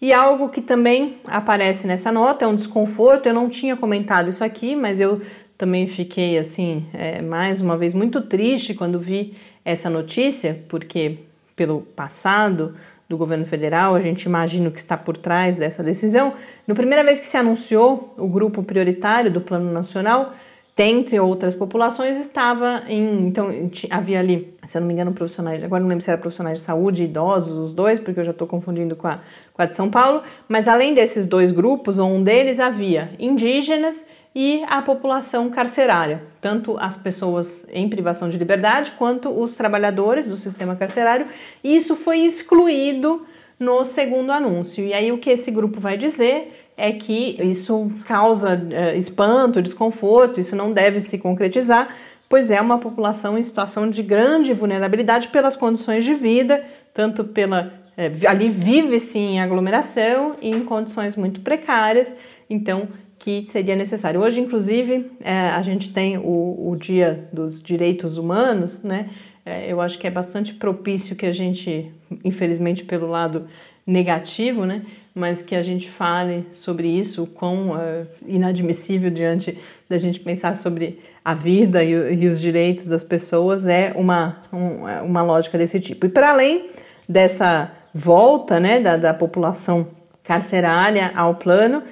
E 0.00 0.12
algo 0.12 0.48
que 0.48 0.60
também 0.60 1.16
aparece 1.26 1.86
nessa 1.86 2.12
nota 2.12 2.44
é 2.44 2.48
um 2.48 2.56
desconforto. 2.56 3.26
Eu 3.26 3.34
não 3.34 3.48
tinha 3.48 3.76
comentado 3.76 4.28
isso 4.28 4.44
aqui, 4.44 4.76
mas 4.76 5.00
eu 5.00 5.22
também 5.56 5.86
fiquei 5.86 6.36
assim, 6.36 6.84
é, 6.92 7.22
mais 7.22 7.60
uma 7.60 7.78
vez, 7.78 7.94
muito 7.94 8.20
triste 8.20 8.74
quando 8.74 8.98
vi 8.98 9.34
essa 9.64 9.88
notícia, 9.88 10.60
porque 10.68 11.18
pelo 11.54 11.82
passado 11.82 12.74
do 13.12 13.18
governo 13.18 13.44
federal, 13.44 13.94
a 13.94 14.00
gente 14.00 14.22
imagina 14.22 14.70
o 14.70 14.72
que 14.72 14.78
está 14.78 14.96
por 14.96 15.18
trás 15.18 15.58
dessa 15.58 15.82
decisão. 15.82 16.32
Na 16.66 16.74
primeira 16.74 17.04
vez 17.04 17.20
que 17.20 17.26
se 17.26 17.36
anunciou 17.36 18.14
o 18.16 18.26
grupo 18.26 18.62
prioritário 18.62 19.30
do 19.30 19.38
Plano 19.38 19.70
Nacional, 19.70 20.32
dentre 20.74 21.20
outras 21.20 21.54
populações, 21.54 22.18
estava 22.18 22.84
em. 22.88 23.26
Então, 23.26 23.50
havia 23.90 24.18
ali, 24.18 24.54
se 24.64 24.78
eu 24.78 24.80
não 24.80 24.88
me 24.88 24.94
engano, 24.94 25.12
profissionais, 25.12 25.62
agora 25.62 25.82
não 25.82 25.90
lembro 25.90 26.02
se 26.02 26.10
era 26.10 26.18
profissionais 26.18 26.58
de 26.58 26.64
saúde, 26.64 27.04
idosos, 27.04 27.58
os 27.58 27.74
dois, 27.74 28.00
porque 28.00 28.18
eu 28.18 28.24
já 28.24 28.30
estou 28.30 28.46
confundindo 28.46 28.96
com 28.96 29.06
a, 29.06 29.20
com 29.52 29.60
a 29.60 29.66
de 29.66 29.74
São 29.74 29.90
Paulo, 29.90 30.22
mas 30.48 30.66
além 30.66 30.94
desses 30.94 31.26
dois 31.26 31.52
grupos, 31.52 31.98
um 31.98 32.24
deles 32.24 32.58
havia 32.58 33.10
indígenas 33.18 34.06
e 34.34 34.64
a 34.66 34.80
população 34.80 35.50
carcerária, 35.50 36.22
tanto 36.40 36.76
as 36.78 36.96
pessoas 36.96 37.66
em 37.70 37.88
privação 37.88 38.30
de 38.30 38.38
liberdade 38.38 38.92
quanto 38.92 39.28
os 39.28 39.54
trabalhadores 39.54 40.26
do 40.26 40.36
sistema 40.36 40.74
carcerário. 40.74 41.26
E 41.62 41.76
isso 41.76 41.94
foi 41.94 42.20
excluído 42.20 43.26
no 43.58 43.84
segundo 43.84 44.32
anúncio. 44.32 44.84
E 44.84 44.94
aí 44.94 45.12
o 45.12 45.18
que 45.18 45.30
esse 45.30 45.50
grupo 45.50 45.78
vai 45.78 45.96
dizer 45.96 46.70
é 46.76 46.92
que 46.92 47.36
isso 47.40 47.90
causa 48.06 48.56
uh, 48.56 48.96
espanto, 48.96 49.60
desconforto, 49.60 50.40
isso 50.40 50.56
não 50.56 50.72
deve 50.72 50.98
se 51.00 51.18
concretizar, 51.18 51.94
pois 52.28 52.50
é 52.50 52.60
uma 52.60 52.78
população 52.78 53.38
em 53.38 53.42
situação 53.42 53.90
de 53.90 54.02
grande 54.02 54.54
vulnerabilidade 54.54 55.28
pelas 55.28 55.54
condições 55.54 56.04
de 56.04 56.14
vida, 56.14 56.64
tanto 56.94 57.24
pela 57.24 57.82
é, 57.96 58.10
ali 58.26 58.48
vive 58.48 58.98
sim 58.98 59.34
em 59.34 59.40
aglomeração 59.40 60.34
e 60.40 60.48
em 60.48 60.64
condições 60.64 61.14
muito 61.14 61.42
precárias, 61.42 62.16
então 62.48 62.88
que 63.22 63.42
seria 63.42 63.76
necessário. 63.76 64.20
Hoje, 64.20 64.40
inclusive, 64.40 65.08
é, 65.20 65.32
a 65.50 65.62
gente 65.62 65.90
tem 65.90 66.18
o, 66.18 66.70
o 66.70 66.76
Dia 66.76 67.28
dos 67.32 67.62
Direitos 67.62 68.18
Humanos, 68.18 68.82
né? 68.82 69.06
É, 69.46 69.72
eu 69.72 69.80
acho 69.80 69.96
que 69.96 70.08
é 70.08 70.10
bastante 70.10 70.52
propício 70.54 71.14
que 71.14 71.24
a 71.24 71.32
gente, 71.32 71.88
infelizmente 72.24 72.82
pelo 72.82 73.06
lado 73.06 73.46
negativo, 73.86 74.66
né? 74.66 74.82
Mas 75.14 75.40
que 75.40 75.54
a 75.54 75.62
gente 75.62 75.88
fale 75.88 76.44
sobre 76.52 76.88
isso, 76.88 77.24
quão 77.28 77.70
uh, 77.70 78.06
inadmissível 78.26 79.08
diante 79.08 79.56
da 79.88 79.98
gente 79.98 80.18
pensar 80.18 80.56
sobre 80.56 80.98
a 81.24 81.32
vida 81.32 81.84
e, 81.84 81.92
e 81.92 82.26
os 82.26 82.40
direitos 82.40 82.88
das 82.88 83.04
pessoas 83.04 83.68
é 83.68 83.92
uma, 83.94 84.40
um, 84.52 84.88
é 84.88 85.00
uma 85.00 85.22
lógica 85.22 85.56
desse 85.56 85.78
tipo. 85.78 86.06
E 86.06 86.08
para 86.08 86.30
além 86.30 86.70
dessa 87.08 87.70
volta 87.94 88.58
né, 88.58 88.80
da, 88.80 88.96
da 88.96 89.14
população 89.14 89.86
carcerária 90.24 91.12
ao 91.14 91.36
plano, 91.36 91.84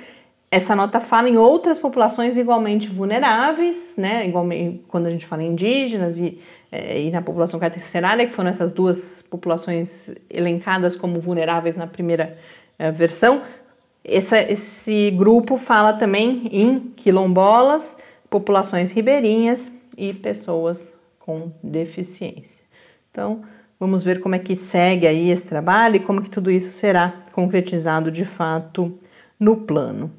essa 0.51 0.75
nota 0.75 0.99
fala 0.99 1.29
em 1.29 1.37
outras 1.37 1.79
populações 1.79 2.37
igualmente 2.37 2.89
vulneráveis, 2.89 3.95
né? 3.97 4.27
Igualmente, 4.27 4.83
quando 4.89 5.07
a 5.07 5.11
gente 5.11 5.25
fala 5.25 5.45
em 5.45 5.53
indígenas 5.53 6.19
e, 6.19 6.41
é, 6.73 7.03
e 7.03 7.11
na 7.11 7.23
população 7.23 7.61
carcerária, 7.61 8.27
que 8.27 8.35
foram 8.35 8.51
essas 8.51 8.73
duas 8.73 9.23
populações 9.23 10.11
elencadas 10.29 10.97
como 10.97 11.21
vulneráveis 11.21 11.77
na 11.77 11.87
primeira 11.87 12.37
é, 12.77 12.91
versão. 12.91 13.43
Essa, 14.05 14.41
esse 14.41 15.13
grupo 15.13 15.57
fala 15.57 15.93
também 15.93 16.49
em 16.51 16.81
quilombolas, 16.97 17.97
populações 18.29 18.91
ribeirinhas 18.91 19.71
e 19.97 20.13
pessoas 20.13 20.95
com 21.21 21.53
deficiência. 21.63 22.65
Então, 23.13 23.43
vamos 23.79 24.03
ver 24.03 24.19
como 24.19 24.35
é 24.35 24.39
que 24.41 24.57
segue 24.57 25.07
aí 25.07 25.31
esse 25.31 25.47
trabalho 25.47 25.97
e 25.97 26.01
como 26.01 26.21
que 26.21 26.31
tudo 26.31 26.51
isso 26.51 26.73
será 26.73 27.15
concretizado 27.31 28.11
de 28.11 28.25
fato 28.25 28.99
no 29.39 29.59
plano. 29.59 30.11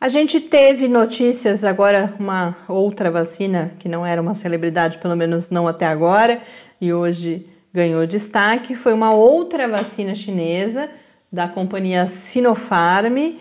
A 0.00 0.08
gente 0.08 0.40
teve 0.40 0.86
notícias 0.86 1.64
agora, 1.64 2.14
uma 2.20 2.56
outra 2.68 3.10
vacina 3.10 3.72
que 3.80 3.88
não 3.88 4.06
era 4.06 4.22
uma 4.22 4.36
celebridade, 4.36 4.98
pelo 4.98 5.16
menos 5.16 5.50
não 5.50 5.66
até 5.66 5.86
agora, 5.86 6.40
e 6.80 6.92
hoje 6.92 7.44
ganhou 7.74 8.06
destaque, 8.06 8.76
foi 8.76 8.92
uma 8.92 9.12
outra 9.12 9.66
vacina 9.66 10.14
chinesa 10.14 10.88
da 11.32 11.48
companhia 11.48 12.06
Sinopharm, 12.06 13.38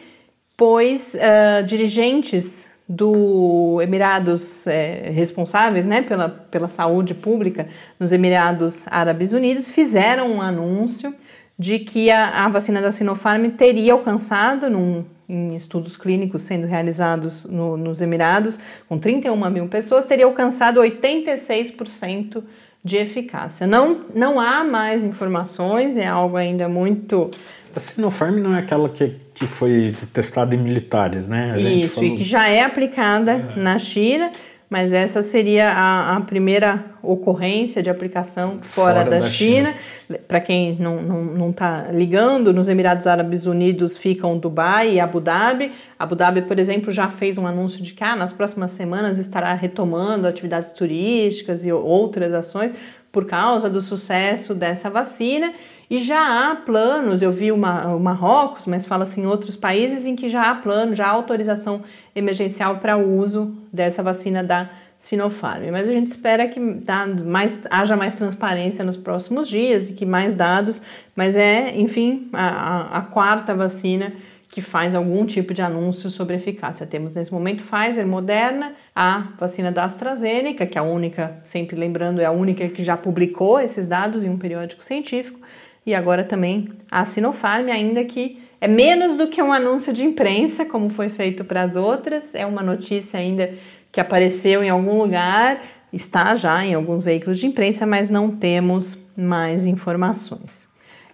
pois 0.58 1.14
uh, 1.14 1.64
dirigentes 1.64 2.72
do 2.90 3.80
Emirados 3.80 4.66
é, 4.66 5.12
responsáveis 5.12 5.86
né, 5.86 6.02
pela, 6.02 6.28
pela 6.28 6.68
saúde 6.68 7.14
pública 7.14 7.68
nos 8.00 8.12
Emirados 8.12 8.88
Árabes 8.88 9.32
Unidos 9.32 9.70
fizeram 9.70 10.32
um 10.32 10.42
anúncio 10.42 11.14
de 11.60 11.78
que 11.78 12.10
a, 12.10 12.46
a 12.46 12.50
vacina 12.50 12.82
da 12.82 12.92
Sinopharm 12.92 13.50
teria 13.52 13.94
alcançado, 13.94 14.70
num, 14.70 15.06
em 15.30 15.56
estudos 15.56 15.98
clínicos 15.98 16.44
sendo 16.44 16.66
realizados 16.68 17.46
no, 17.46 17.76
nos 17.76 18.02
Emirados, 18.02 18.60
com 18.88 18.98
31 18.98 19.50
mil 19.50 19.68
pessoas, 19.68 20.06
teria 20.06 20.26
alcançado 20.26 20.80
86% 20.80 22.44
de 22.84 22.98
eficácia. 22.98 23.68
Não, 23.68 24.06
não 24.16 24.40
há 24.40 24.64
mais 24.64 25.04
informações, 25.04 25.98
é 25.98 26.08
algo 26.08 26.38
ainda 26.38 26.70
muito. 26.70 27.30
A 27.76 27.80
Sinopharm 27.80 28.38
não 28.38 28.56
é 28.56 28.60
aquela 28.60 28.90
que, 28.90 29.16
que 29.34 29.46
foi 29.46 29.94
testada 30.14 30.56
em 30.56 30.58
militares, 30.58 31.28
né? 31.28 31.60
Isso, 31.60 31.96
falou... 31.96 32.10
e 32.10 32.18
que 32.18 32.24
já 32.24 32.48
é 32.48 32.64
aplicada 32.64 33.54
é. 33.56 33.60
na 33.60 33.78
China 33.78 34.32
mas 34.70 34.92
essa 34.92 35.22
seria 35.22 35.72
a, 35.72 36.18
a 36.18 36.22
primeira 36.22 36.86
ocorrência 37.02 37.82
de 37.82 37.90
aplicação 37.90 38.60
fora, 38.62 39.00
fora 39.00 39.04
da, 39.10 39.20
da, 39.20 39.22
China. 39.22 39.74
China. 40.08 40.20
Para 40.28 40.42
quem 40.42 40.76
não 40.78 41.00
está 41.00 41.08
não, 41.08 41.24
não 41.24 41.52
tá 41.54 41.88
ligando, 41.92 42.52
nos 42.52 42.68
Emirados 42.68 43.08
Árabes 43.08 43.46
Unidos 43.46 43.98
ficam 43.98 44.38
Dubai 44.38 44.96
e 44.96 45.00
Abu 45.00 45.22
Dhabi. 45.22 45.72
Abu 45.98 46.16
Dhabi, 46.16 46.42
por 46.42 46.60
exemplo, 46.60 46.92
já 46.92 47.08
fez 47.08 47.38
um 47.38 47.48
anúncio 47.48 47.82
de 47.82 47.94
que 47.94 48.04
ah, 48.04 48.16
nas 48.16 48.34
próximas 48.34 48.72
semanas 48.72 49.18
estará 49.18 49.54
retomando 49.54 50.28
atividades 50.28 50.74
turísticas 50.74 51.66
e 51.66 51.72
outras 51.72 52.34
ações 52.34 52.74
por 53.10 53.26
causa 53.26 53.70
do 53.70 53.82
sucesso 53.82 54.54
dessa 54.54 54.90
vacina. 54.90 55.54
E 55.90 56.00
já 56.00 56.52
há 56.52 56.56
planos, 56.56 57.22
eu 57.22 57.32
vi 57.32 57.50
o 57.52 57.58
Marrocos, 57.58 58.66
mas 58.66 58.86
fala-se 58.86 59.22
em 59.22 59.26
outros 59.26 59.56
países 59.56 60.06
em 60.06 60.18
que 60.18 60.28
já 60.28 60.52
há 60.52 60.56
plano, 60.56 60.94
já 60.94 61.08
há 61.08 61.12
autorização 61.12 61.80
emergencial 62.14 62.78
para 62.78 62.98
o 62.98 63.18
uso 63.18 63.54
dessa 63.72 64.04
vacina 64.04 64.44
da 64.44 64.70
Sinopharm. 64.98 65.72
Mas 65.72 65.88
a 65.88 65.92
gente 65.94 66.08
espera 66.08 66.48
que 66.48 66.60
tá, 66.86 67.08
mais, 67.08 67.62
haja 67.70 67.96
mais 67.96 68.16
transparência 68.16 68.84
nos 68.84 68.98
próximos 68.98 69.48
dias 69.48 69.90
e 69.90 69.94
que 69.94 70.06
mais 70.06 70.36
dados, 70.36 70.82
mas 71.16 71.38
é, 71.38 71.78
enfim, 71.78 72.28
a, 72.34 72.98
a 72.98 73.02
quarta 73.04 73.56
vacina 73.56 74.12
que 74.50 74.62
faz 74.62 74.96
algum 74.96 75.26
tipo 75.26 75.54
de 75.54 75.62
anúncio 75.62 76.10
sobre 76.10 76.36
eficácia. 76.36 76.88
Temos 76.88 77.16
nesse 77.16 77.32
momento 77.32 77.64
Pfizer, 77.64 78.08
Moderna, 78.08 78.74
a 78.96 79.28
vacina 79.38 79.72
da 79.72 79.84
AstraZeneca, 79.84 80.66
que 80.66 80.78
é 80.78 80.82
a 80.82 80.84
única, 80.84 81.40
sempre 81.44 81.76
lembrando, 81.76 82.20
é 82.20 82.26
a 82.26 82.32
única 82.32 82.68
que 82.68 82.84
já 82.84 82.98
publicou 82.98 83.60
esses 83.60 83.88
dados 83.88 84.24
em 84.24 84.30
um 84.30 84.38
periódico 84.38 84.84
científico, 84.84 85.40
e 85.88 85.96
agora 85.96 86.22
também 86.22 86.68
a 86.92 87.06
Sinopharm, 87.06 87.70
ainda 87.70 88.04
que 88.04 88.38
é 88.60 88.68
menos 88.68 89.18
do 89.18 89.28
que 89.28 89.42
um 89.42 89.54
anúncio 89.54 89.94
de 89.94 90.04
imprensa, 90.04 90.66
como 90.66 90.90
foi 90.90 91.08
feito 91.08 91.46
para 91.46 91.62
as 91.64 91.78
outras, 91.78 92.36
é 92.36 92.46
uma 92.46 92.62
notícia 92.62 93.18
ainda 93.18 93.54
que 93.90 94.02
apareceu 94.02 94.62
em 94.62 94.70
algum 94.70 95.02
lugar, 95.02 95.62
está 95.94 96.36
já 96.36 96.66
em 96.66 96.74
alguns 96.74 97.06
veículos 97.06 97.40
de 97.40 97.46
imprensa, 97.46 97.86
mas 97.86 98.10
não 98.10 98.30
temos 98.30 98.98
mais 99.16 99.66
informações. 99.66 100.68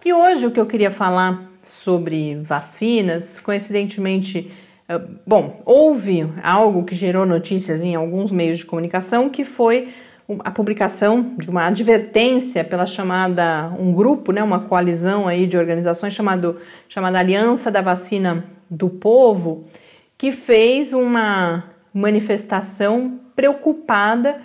E 0.04 0.12
hoje 0.12 0.44
o 0.44 0.50
que 0.50 0.58
eu 0.58 0.66
queria 0.66 0.90
falar 0.90 1.48
sobre 1.62 2.34
vacinas, 2.42 3.38
coincidentemente, 3.38 4.50
eh, 4.88 5.00
bom, 5.24 5.62
houve 5.64 6.28
algo 6.42 6.82
que 6.82 6.96
gerou 6.96 7.24
notícias 7.24 7.80
em 7.80 7.94
alguns 7.94 8.32
meios 8.32 8.58
de 8.58 8.66
comunicação 8.66 9.30
que 9.30 9.44
foi 9.44 9.88
a 10.40 10.50
publicação 10.50 11.34
de 11.36 11.50
uma 11.50 11.66
advertência 11.66 12.64
pela 12.64 12.86
chamada 12.86 13.70
um 13.78 13.92
grupo, 13.92 14.32
né, 14.32 14.42
uma 14.42 14.60
coalizão 14.60 15.28
aí 15.28 15.46
de 15.46 15.56
organizações 15.56 16.14
chamado 16.14 16.58
chamada 16.88 17.18
Aliança 17.18 17.70
da 17.70 17.82
Vacina 17.82 18.44
do 18.70 18.88
Povo, 18.88 19.64
que 20.16 20.32
fez 20.32 20.94
uma 20.94 21.64
manifestação 21.92 23.20
preocupada 23.36 24.40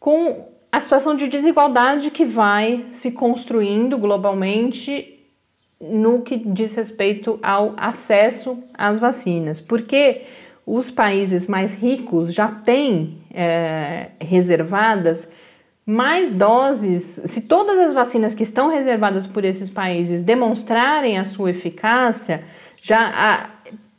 com 0.00 0.48
a 0.72 0.80
situação 0.80 1.16
de 1.16 1.28
desigualdade 1.28 2.10
que 2.10 2.24
vai 2.24 2.86
se 2.88 3.12
construindo 3.12 3.98
globalmente 3.98 5.12
no 5.80 6.22
que 6.22 6.36
diz 6.36 6.74
respeito 6.74 7.38
ao 7.42 7.74
acesso 7.76 8.62
às 8.72 8.98
vacinas, 8.98 9.60
porque 9.60 10.22
os 10.66 10.90
países 10.90 11.46
mais 11.46 11.72
ricos 11.72 12.34
já 12.34 12.48
têm 12.48 13.22
é, 13.32 14.10
reservadas 14.20 15.28
mais 15.86 16.32
doses. 16.32 17.22
Se 17.24 17.42
todas 17.42 17.78
as 17.78 17.92
vacinas 17.92 18.34
que 18.34 18.42
estão 18.42 18.68
reservadas 18.68 19.26
por 19.26 19.44
esses 19.44 19.70
países 19.70 20.24
demonstrarem 20.24 21.16
a 21.16 21.24
sua 21.24 21.50
eficácia, 21.50 22.42
já 22.82 23.48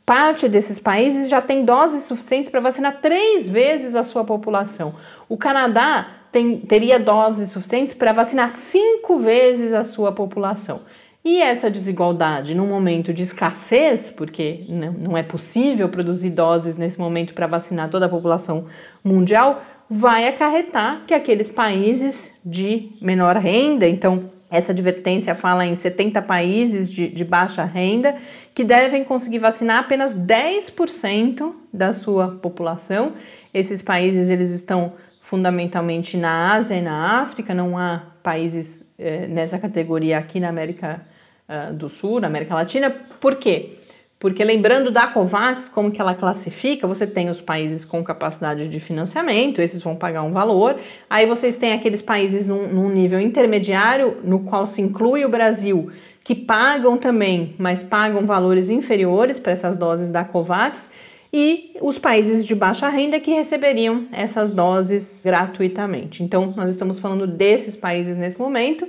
parte 0.04 0.48
desses 0.48 0.78
países 0.78 1.28
já 1.28 1.40
tem 1.40 1.64
doses 1.64 2.04
suficientes 2.04 2.50
para 2.50 2.60
vacinar 2.60 2.98
três 3.00 3.48
vezes 3.48 3.94
a 3.94 4.02
sua 4.02 4.24
população. 4.24 4.94
O 5.28 5.36
Canadá 5.36 6.06
tem, 6.32 6.58
teria 6.58 6.98
doses 6.98 7.50
suficientes 7.50 7.92
para 7.92 8.12
vacinar 8.12 8.50
cinco 8.50 9.18
vezes 9.18 9.72
a 9.72 9.82
sua 9.82 10.12
população. 10.12 10.80
E 11.24 11.42
essa 11.42 11.70
desigualdade, 11.70 12.54
num 12.54 12.66
momento 12.66 13.12
de 13.12 13.22
escassez, 13.22 14.10
porque 14.10 14.64
não 14.68 15.16
é 15.16 15.22
possível 15.22 15.88
produzir 15.88 16.30
doses 16.30 16.78
nesse 16.78 16.98
momento 16.98 17.34
para 17.34 17.46
vacinar 17.46 17.90
toda 17.90 18.06
a 18.06 18.08
população 18.08 18.66
mundial, 19.04 19.62
vai 19.90 20.28
acarretar 20.28 21.02
que 21.06 21.14
aqueles 21.14 21.48
países 21.48 22.38
de 22.44 22.90
menor 23.00 23.36
renda, 23.36 23.86
então 23.88 24.30
essa 24.50 24.72
advertência 24.72 25.34
fala 25.34 25.66
em 25.66 25.74
70 25.74 26.22
países 26.22 26.90
de, 26.90 27.08
de 27.08 27.24
baixa 27.24 27.64
renda, 27.64 28.16
que 28.54 28.64
devem 28.64 29.04
conseguir 29.04 29.38
vacinar 29.38 29.80
apenas 29.80 30.14
10% 30.14 31.54
da 31.72 31.92
sua 31.92 32.28
população. 32.28 33.12
Esses 33.52 33.82
países 33.82 34.28
eles 34.28 34.50
estão 34.50 34.94
fundamentalmente 35.22 36.16
na 36.16 36.54
Ásia 36.54 36.76
e 36.76 36.80
na 36.80 37.20
África, 37.20 37.52
não 37.52 37.76
há 37.76 38.02
países 38.28 38.84
eh, 38.98 39.26
nessa 39.26 39.58
categoria 39.58 40.18
aqui 40.18 40.38
na 40.38 40.50
América 40.50 41.00
uh, 41.48 41.72
do 41.72 41.88
Sul, 41.88 42.20
na 42.20 42.26
América 42.26 42.54
Latina. 42.54 42.94
Por 43.18 43.36
quê? 43.36 43.78
Porque 44.18 44.44
lembrando 44.44 44.90
da 44.90 45.06
COVAX, 45.06 45.66
como 45.66 45.90
que 45.90 45.98
ela 45.98 46.14
classifica, 46.14 46.86
você 46.86 47.06
tem 47.06 47.30
os 47.30 47.40
países 47.40 47.86
com 47.86 48.04
capacidade 48.04 48.68
de 48.68 48.80
financiamento, 48.80 49.62
esses 49.62 49.80
vão 49.80 49.96
pagar 49.96 50.24
um 50.24 50.30
valor. 50.30 50.78
Aí 51.08 51.24
vocês 51.24 51.56
têm 51.56 51.72
aqueles 51.72 52.02
países 52.02 52.46
num, 52.46 52.68
num 52.68 52.90
nível 52.90 53.18
intermediário, 53.18 54.18
no 54.22 54.40
qual 54.40 54.66
se 54.66 54.82
inclui 54.82 55.24
o 55.24 55.30
Brasil, 55.30 55.90
que 56.22 56.34
pagam 56.34 56.98
também, 56.98 57.54
mas 57.56 57.82
pagam 57.82 58.26
valores 58.26 58.68
inferiores 58.68 59.38
para 59.38 59.52
essas 59.52 59.78
doses 59.78 60.10
da 60.10 60.22
COVAX 60.22 60.90
e 61.32 61.76
os 61.80 61.98
países 61.98 62.44
de 62.44 62.54
baixa 62.54 62.88
renda 62.88 63.20
que 63.20 63.30
receberiam 63.30 64.06
essas 64.12 64.52
doses 64.52 65.22
gratuitamente. 65.24 66.22
Então, 66.22 66.54
nós 66.56 66.70
estamos 66.70 66.98
falando 66.98 67.26
desses 67.26 67.76
países 67.76 68.16
nesse 68.16 68.38
momento, 68.38 68.88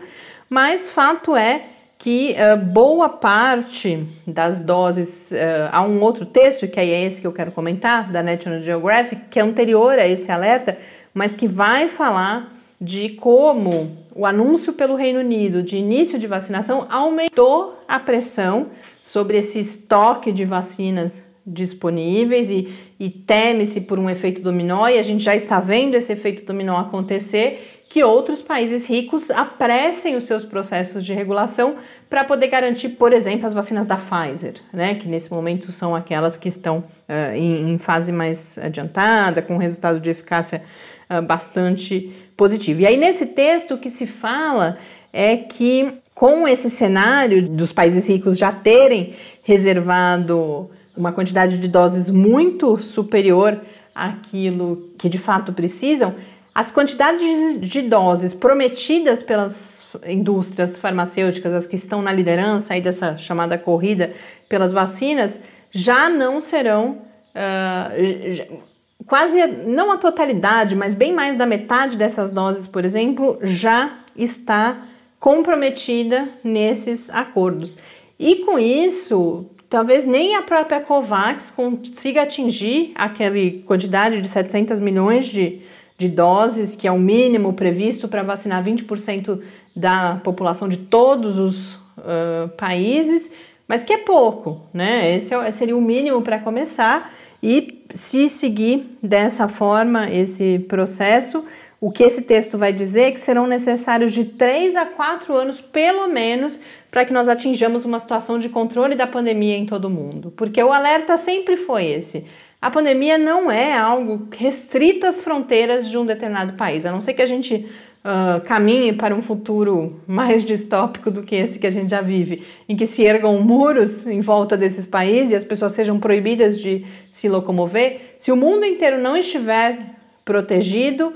mas 0.50 0.90
fato 0.90 1.36
é 1.36 1.64
que 1.98 2.34
uh, 2.34 2.58
boa 2.58 3.10
parte 3.10 4.08
das 4.26 4.64
doses. 4.64 5.32
Uh, 5.32 5.70
há 5.70 5.84
um 5.84 6.02
outro 6.02 6.26
texto, 6.26 6.66
que 6.66 6.80
é 6.80 7.06
esse 7.06 7.20
que 7.20 7.28
eu 7.28 7.34
quero 7.34 7.52
comentar, 7.52 8.10
da 8.10 8.24
National 8.24 8.62
Geographic, 8.62 9.24
que 9.30 9.38
é 9.38 9.42
anterior 9.42 10.00
a 10.00 10.08
esse 10.08 10.32
alerta, 10.32 10.78
mas 11.14 11.34
que 11.34 11.46
vai 11.46 11.90
falar 11.90 12.54
de 12.80 13.10
como 13.10 13.98
o 14.16 14.26
anúncio 14.26 14.72
pelo 14.72 14.96
Reino 14.96 15.20
Unido 15.20 15.62
de 15.62 15.76
início 15.76 16.18
de 16.18 16.26
vacinação 16.26 16.88
aumentou 16.90 17.78
a 17.86 18.00
pressão 18.00 18.68
sobre 19.02 19.38
esse 19.38 19.60
estoque 19.60 20.32
de 20.32 20.46
vacinas 20.46 21.29
disponíveis 21.46 22.50
e, 22.50 22.68
e 23.00 23.10
teme-se 23.10 23.82
por 23.82 23.98
um 23.98 24.10
efeito 24.10 24.42
dominó, 24.42 24.88
e 24.88 25.00
a 25.00 25.04
gente 25.04 25.24
já 25.24 25.36
está 25.36 25.60
vendo 25.60 25.96
esse 25.96 26.14
efeito 26.14 26.46
dominó 26.46 26.78
acontecer, 26.78 27.80
que 27.90 28.04
outros 28.04 28.42
países 28.42 28.86
ricos 28.86 29.32
apressem 29.32 30.16
os 30.16 30.26
seus 30.26 30.46
processos 30.46 31.04
de 31.04 31.12
regulação 31.12 31.78
para 32.08 32.24
poder 32.24 32.48
garantir, 32.48 32.90
por 32.90 33.12
exemplo, 33.12 33.48
as 33.48 33.54
vacinas 33.54 33.88
da 33.88 33.98
Pfizer, 33.98 34.56
né, 34.72 34.94
que 34.94 35.08
nesse 35.08 35.32
momento 35.32 35.72
são 35.72 35.96
aquelas 35.96 36.38
que 36.38 36.48
estão 36.48 36.78
uh, 36.78 37.36
em, 37.36 37.74
em, 37.74 37.78
fase 37.80 38.12
mais 38.12 38.60
adiantada, 38.60 39.42
com 39.42 39.58
resultado 39.58 40.00
de 40.00 40.12
eficácia 40.12 40.62
uh, 41.10 41.22
bastante 41.22 42.14
positivo. 42.38 42.82
E 42.82 42.86
aí, 42.86 42.96
nesse 42.96 43.26
texto, 43.26 43.74
o 43.74 43.78
que 43.78 43.90
se 43.90 44.06
fala 44.06 44.78
é 45.12 45.36
que, 45.36 45.92
com 46.14 46.48
esse 46.48 46.70
cenário 46.70 47.50
dos 47.50 47.74
países 47.74 48.08
ricos 48.08 48.38
já 48.38 48.52
terem 48.52 49.16
reservado 49.42 50.70
uma 51.00 51.14
quantidade 51.14 51.58
de 51.58 51.68
doses 51.68 52.10
muito 52.10 52.78
superior 52.78 53.62
àquilo 53.96 54.90
que 54.98 55.08
de 55.08 55.18
fato 55.18 55.54
precisam, 55.54 56.14
as 56.54 56.72
quantidades 56.72 57.62
de 57.62 57.82
doses 57.82 58.34
prometidas 58.34 59.24
pelas 59.24 59.88
indústrias 60.06 60.78
farmacêuticas, 60.78 61.54
as 61.54 61.66
que 61.66 61.78
estão 61.78 62.02
na 62.02 62.12
liderança 62.12 62.74
aí 62.74 62.82
dessa 62.82 63.18
chamada 63.18 63.58
corrida 63.58 64.14
pelas 64.50 64.74
vacinas, 64.74 65.40
já 65.72 66.10
não 66.10 66.42
serão 66.42 66.98
uh, 67.34 68.60
quase 69.06 69.46
não 69.68 69.92
a 69.92 69.98
totalidade, 69.98 70.76
mas 70.76 70.96
bem 70.96 71.14
mais 71.14 71.38
da 71.38 71.46
metade 71.46 71.96
dessas 71.96 72.34
doses, 72.34 72.68
por 72.68 72.84
exemplo, 72.84 73.40
já 73.42 74.00
está 74.16 74.86
comprometida 75.18 76.28
nesses 76.44 77.10
acordos. 77.10 77.78
E 78.20 78.38
com 78.38 78.60
isso, 78.60 79.46
talvez 79.70 80.06
nem 80.06 80.36
a 80.36 80.42
própria 80.42 80.82
COVAX 80.82 81.52
consiga 81.52 82.24
atingir 82.24 82.92
aquela 82.96 83.36
quantidade 83.66 84.20
de 84.20 84.28
700 84.28 84.80
milhões 84.80 85.28
de, 85.28 85.62
de 85.98 86.08
doses, 86.08 86.76
que 86.76 86.88
é 86.88 86.92
o 86.92 86.98
mínimo 86.98 87.54
previsto 87.54 88.08
para 88.08 88.24
vacinar 88.24 88.64
20% 88.64 89.40
da 89.76 90.20
população 90.24 90.68
de 90.68 90.78
todos 90.78 91.38
os 91.38 91.76
uh, 91.76 92.50
países, 92.58 93.32
mas 93.68 93.84
que 93.84 93.94
é 93.94 93.98
pouco, 94.00 94.62
né? 94.74 95.16
Esse 95.16 95.34
é, 95.34 95.52
seria 95.52 95.78
o 95.78 95.82
mínimo 95.82 96.22
para 96.24 96.40
começar. 96.40 97.14
E 97.42 97.86
se 97.92 98.28
seguir 98.28 98.98
dessa 99.02 99.48
forma 99.48 100.10
esse 100.10 100.60
processo, 100.68 101.46
o 101.82 101.92
que 101.92 102.04
esse 102.04 102.24
texto 102.24 102.58
vai 102.58 102.74
dizer 102.74 103.04
é 103.04 103.12
que 103.12 103.20
serão 103.20 103.48
necessários 103.48 104.12
de 104.12 104.26
3 104.26 104.76
a 104.76 104.86
4 104.86 105.34
anos, 105.34 105.62
pelo 105.62 106.08
menos, 106.10 106.60
para 106.92 107.06
que 107.06 107.14
nós 107.14 107.30
atinjamos 107.30 107.86
uma 107.86 108.00
situação 108.00 108.38
de 108.38 108.50
controle 108.50 108.96
da 108.96 109.08
pandemia 109.08 109.56
em 109.56 109.66
todo 109.66 109.86
o 109.86 109.90
mundo. 109.90 110.34
Porque 110.36 110.62
o 110.62 110.74
alerta 110.74 111.16
sempre 111.16 111.56
foi 111.56 111.86
esse. 111.86 112.26
A 112.62 112.70
pandemia 112.70 113.18
não 113.18 113.50
é 113.50 113.78
algo 113.78 114.28
restrito 114.36 115.08
às 115.08 115.22
fronteiras 115.22 115.90
de 115.90 115.98
um 115.98 116.06
determinado 116.06 116.54
país, 116.54 116.86
a 116.86 116.92
não 116.92 117.00
ser 117.00 117.14
que 117.14 117.22
a 117.22 117.26
gente 117.26 117.66
uh, 118.04 118.42
caminhe 118.42 118.92
para 118.92 119.16
um 119.16 119.22
futuro 119.22 120.02
mais 120.06 120.44
distópico 120.44 121.10
do 121.10 121.24
que 121.24 121.36
esse 121.36 121.60
que 121.60 121.68
a 121.68 121.72
gente 121.72 121.92
já 121.92 122.02
vive, 122.02 122.46
em 122.68 122.76
que 122.76 122.86
se 122.86 123.04
ergam 123.04 123.42
muros 123.42 124.06
em 124.06 124.20
volta 124.20 124.58
desses 124.58 124.86
países 124.86 125.32
e 125.32 125.36
as 125.36 125.46
pessoas 125.46 125.72
sejam 125.72 125.98
proibidas 125.98 126.60
de 126.60 126.86
se 127.10 127.30
locomover. 127.30 128.16
Se 128.20 128.34
o 128.34 128.36
mundo 128.36 128.66
inteiro 128.66 129.00
não 129.00 129.16
estiver 129.16 129.96
protegido, 130.26 131.14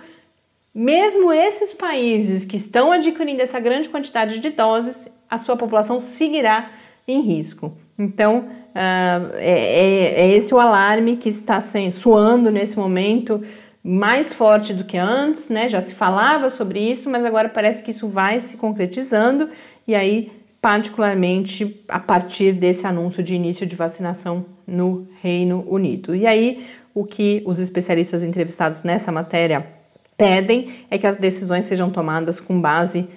mesmo 0.74 1.32
esses 1.32 1.72
países 1.72 2.46
que 2.46 2.58
estão 2.58 2.92
adquirindo 2.92 3.42
essa 3.42 3.60
grande 3.60 3.90
quantidade 3.90 4.40
de 4.40 4.50
doses, 4.50 5.08
a 5.30 5.38
sua 5.38 5.56
população 5.56 6.00
seguirá 6.00 6.72
em 7.08 7.22
risco. 7.22 7.78
Então, 7.98 8.40
uh, 8.40 9.36
é, 9.36 10.14
é, 10.16 10.36
esse 10.36 10.54
o 10.54 10.60
alarme 10.60 11.18
que 11.18 11.30
está 11.30 11.60
soando 11.62 12.50
nesse 12.50 12.78
momento 12.78 13.44
mais 13.84 14.32
forte 14.32 14.74
do 14.74 14.86
que 14.86 14.98
antes, 14.98 15.50
né? 15.50 15.68
Já 15.68 15.82
se 15.82 15.94
falava 15.94 16.50
sobre 16.50 16.80
isso, 16.80 17.10
mas 17.10 17.26
agora 17.26 17.50
parece 17.50 17.84
que 17.84 17.92
isso 17.92 18.08
vai 18.08 18.40
se 18.40 18.58
concretizando 18.58 19.50
e 19.86 19.94
aí 19.94 20.32
particularmente 20.62 21.84
a 21.90 22.00
partir 22.00 22.54
desse 22.54 22.88
anúncio 22.88 23.22
de 23.22 23.36
início 23.36 23.68
de 23.68 23.76
vacinação 23.76 24.46
no 24.66 25.06
Reino 25.22 25.66
Unido. 25.68 26.16
E 26.16 26.26
aí, 26.26 26.66
o 26.96 27.04
que 27.04 27.44
os 27.46 27.60
especialistas 27.60 28.24
entrevistados 28.24 28.82
nessa 28.82 29.12
matéria 29.12 29.68
pedem 30.18 30.86
é 30.90 30.98
que 30.98 31.08
as 31.08 31.18
decisões 31.18 31.66
sejam 31.66 31.90
tomadas 31.90 32.40
com 32.40 32.60
base 32.60 33.08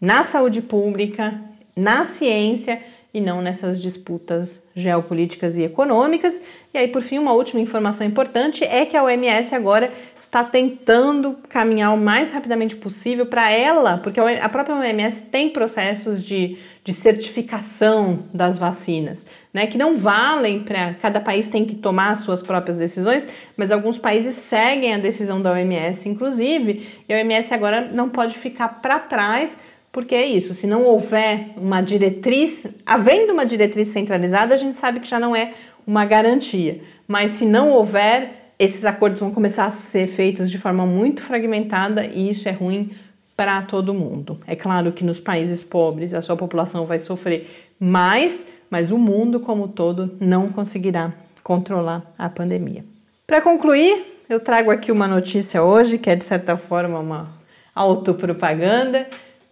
na 0.00 0.24
saúde 0.24 0.60
pública, 0.62 1.40
na 1.74 2.04
ciência 2.04 2.80
e 3.16 3.20
não 3.22 3.40
nessas 3.40 3.80
disputas 3.80 4.62
geopolíticas 4.74 5.56
e 5.56 5.62
econômicas. 5.62 6.42
E 6.74 6.76
aí, 6.76 6.86
por 6.86 7.00
fim, 7.00 7.16
uma 7.16 7.32
última 7.32 7.62
informação 7.62 8.06
importante 8.06 8.62
é 8.62 8.84
que 8.84 8.94
a 8.94 9.02
OMS 9.02 9.54
agora 9.54 9.90
está 10.20 10.44
tentando 10.44 11.34
caminhar 11.48 11.94
o 11.94 11.96
mais 11.96 12.30
rapidamente 12.30 12.76
possível 12.76 13.24
para 13.24 13.50
ela, 13.50 13.96
porque 13.96 14.20
a 14.20 14.48
própria 14.50 14.76
OMS 14.76 15.22
tem 15.30 15.48
processos 15.48 16.22
de, 16.22 16.58
de 16.84 16.92
certificação 16.92 18.24
das 18.34 18.58
vacinas, 18.58 19.24
né, 19.50 19.66
que 19.66 19.78
não 19.78 19.96
valem 19.96 20.62
para 20.62 20.92
cada 21.00 21.18
país 21.18 21.48
tem 21.48 21.64
que 21.64 21.74
tomar 21.74 22.10
as 22.10 22.18
suas 22.18 22.42
próprias 22.42 22.76
decisões, 22.76 23.26
mas 23.56 23.72
alguns 23.72 23.96
países 23.96 24.34
seguem 24.34 24.92
a 24.92 24.98
decisão 24.98 25.40
da 25.40 25.52
OMS, 25.52 26.06
inclusive, 26.06 26.86
e 27.08 27.14
a 27.14 27.16
OMS 27.16 27.54
agora 27.54 27.80
não 27.80 28.10
pode 28.10 28.36
ficar 28.36 28.82
para 28.82 28.98
trás 28.98 29.58
porque 29.96 30.14
é 30.14 30.26
isso, 30.26 30.52
se 30.52 30.66
não 30.66 30.84
houver 30.84 31.54
uma 31.56 31.80
diretriz, 31.80 32.66
havendo 32.84 33.32
uma 33.32 33.46
diretriz 33.46 33.88
centralizada, 33.88 34.52
a 34.52 34.58
gente 34.58 34.76
sabe 34.76 35.00
que 35.00 35.08
já 35.08 35.18
não 35.18 35.34
é 35.34 35.54
uma 35.86 36.04
garantia. 36.04 36.82
Mas 37.08 37.30
se 37.30 37.46
não 37.46 37.70
houver, 37.70 38.52
esses 38.58 38.84
acordos 38.84 39.20
vão 39.20 39.30
começar 39.30 39.64
a 39.64 39.70
ser 39.70 40.06
feitos 40.06 40.50
de 40.50 40.58
forma 40.58 40.84
muito 40.84 41.22
fragmentada 41.22 42.04
e 42.04 42.28
isso 42.28 42.46
é 42.46 42.52
ruim 42.52 42.90
para 43.34 43.62
todo 43.62 43.94
mundo. 43.94 44.38
É 44.46 44.54
claro 44.54 44.92
que 44.92 45.02
nos 45.02 45.18
países 45.18 45.62
pobres 45.62 46.12
a 46.12 46.20
sua 46.20 46.36
população 46.36 46.84
vai 46.84 46.98
sofrer 46.98 47.70
mais, 47.80 48.48
mas 48.68 48.90
o 48.90 48.98
mundo 48.98 49.40
como 49.40 49.66
todo 49.66 50.14
não 50.20 50.52
conseguirá 50.52 51.10
controlar 51.42 52.02
a 52.18 52.28
pandemia. 52.28 52.84
Para 53.26 53.40
concluir, 53.40 54.04
eu 54.28 54.40
trago 54.40 54.70
aqui 54.70 54.92
uma 54.92 55.08
notícia 55.08 55.62
hoje 55.62 55.96
que 55.96 56.10
é 56.10 56.14
de 56.14 56.24
certa 56.24 56.54
forma 56.54 56.98
uma 56.98 57.30
autopropaganda 57.74 59.08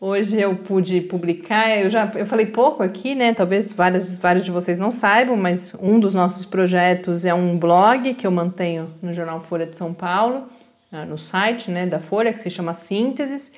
Hoje 0.06 0.38
eu 0.38 0.54
pude 0.54 1.00
publicar, 1.00 1.78
eu 1.78 1.88
já 1.88 2.12
eu 2.14 2.26
falei 2.26 2.44
pouco 2.44 2.82
aqui, 2.82 3.14
né? 3.14 3.32
Talvez 3.32 3.72
várias, 3.72 4.18
vários 4.18 4.44
de 4.44 4.50
vocês 4.50 4.76
não 4.76 4.90
saibam, 4.90 5.34
mas 5.34 5.74
um 5.80 5.98
dos 5.98 6.12
nossos 6.12 6.44
projetos 6.44 7.24
é 7.24 7.32
um 7.32 7.58
blog 7.58 8.12
que 8.12 8.26
eu 8.26 8.30
mantenho 8.30 8.90
no 9.00 9.14
jornal 9.14 9.40
Folha 9.40 9.64
de 9.64 9.74
São 9.78 9.94
Paulo, 9.94 10.44
ah, 10.92 11.06
no 11.06 11.16
site 11.16 11.70
né, 11.70 11.86
da 11.86 12.00
Folha, 12.00 12.34
que 12.34 12.40
se 12.42 12.50
chama 12.50 12.74
Sínteses, 12.74 13.54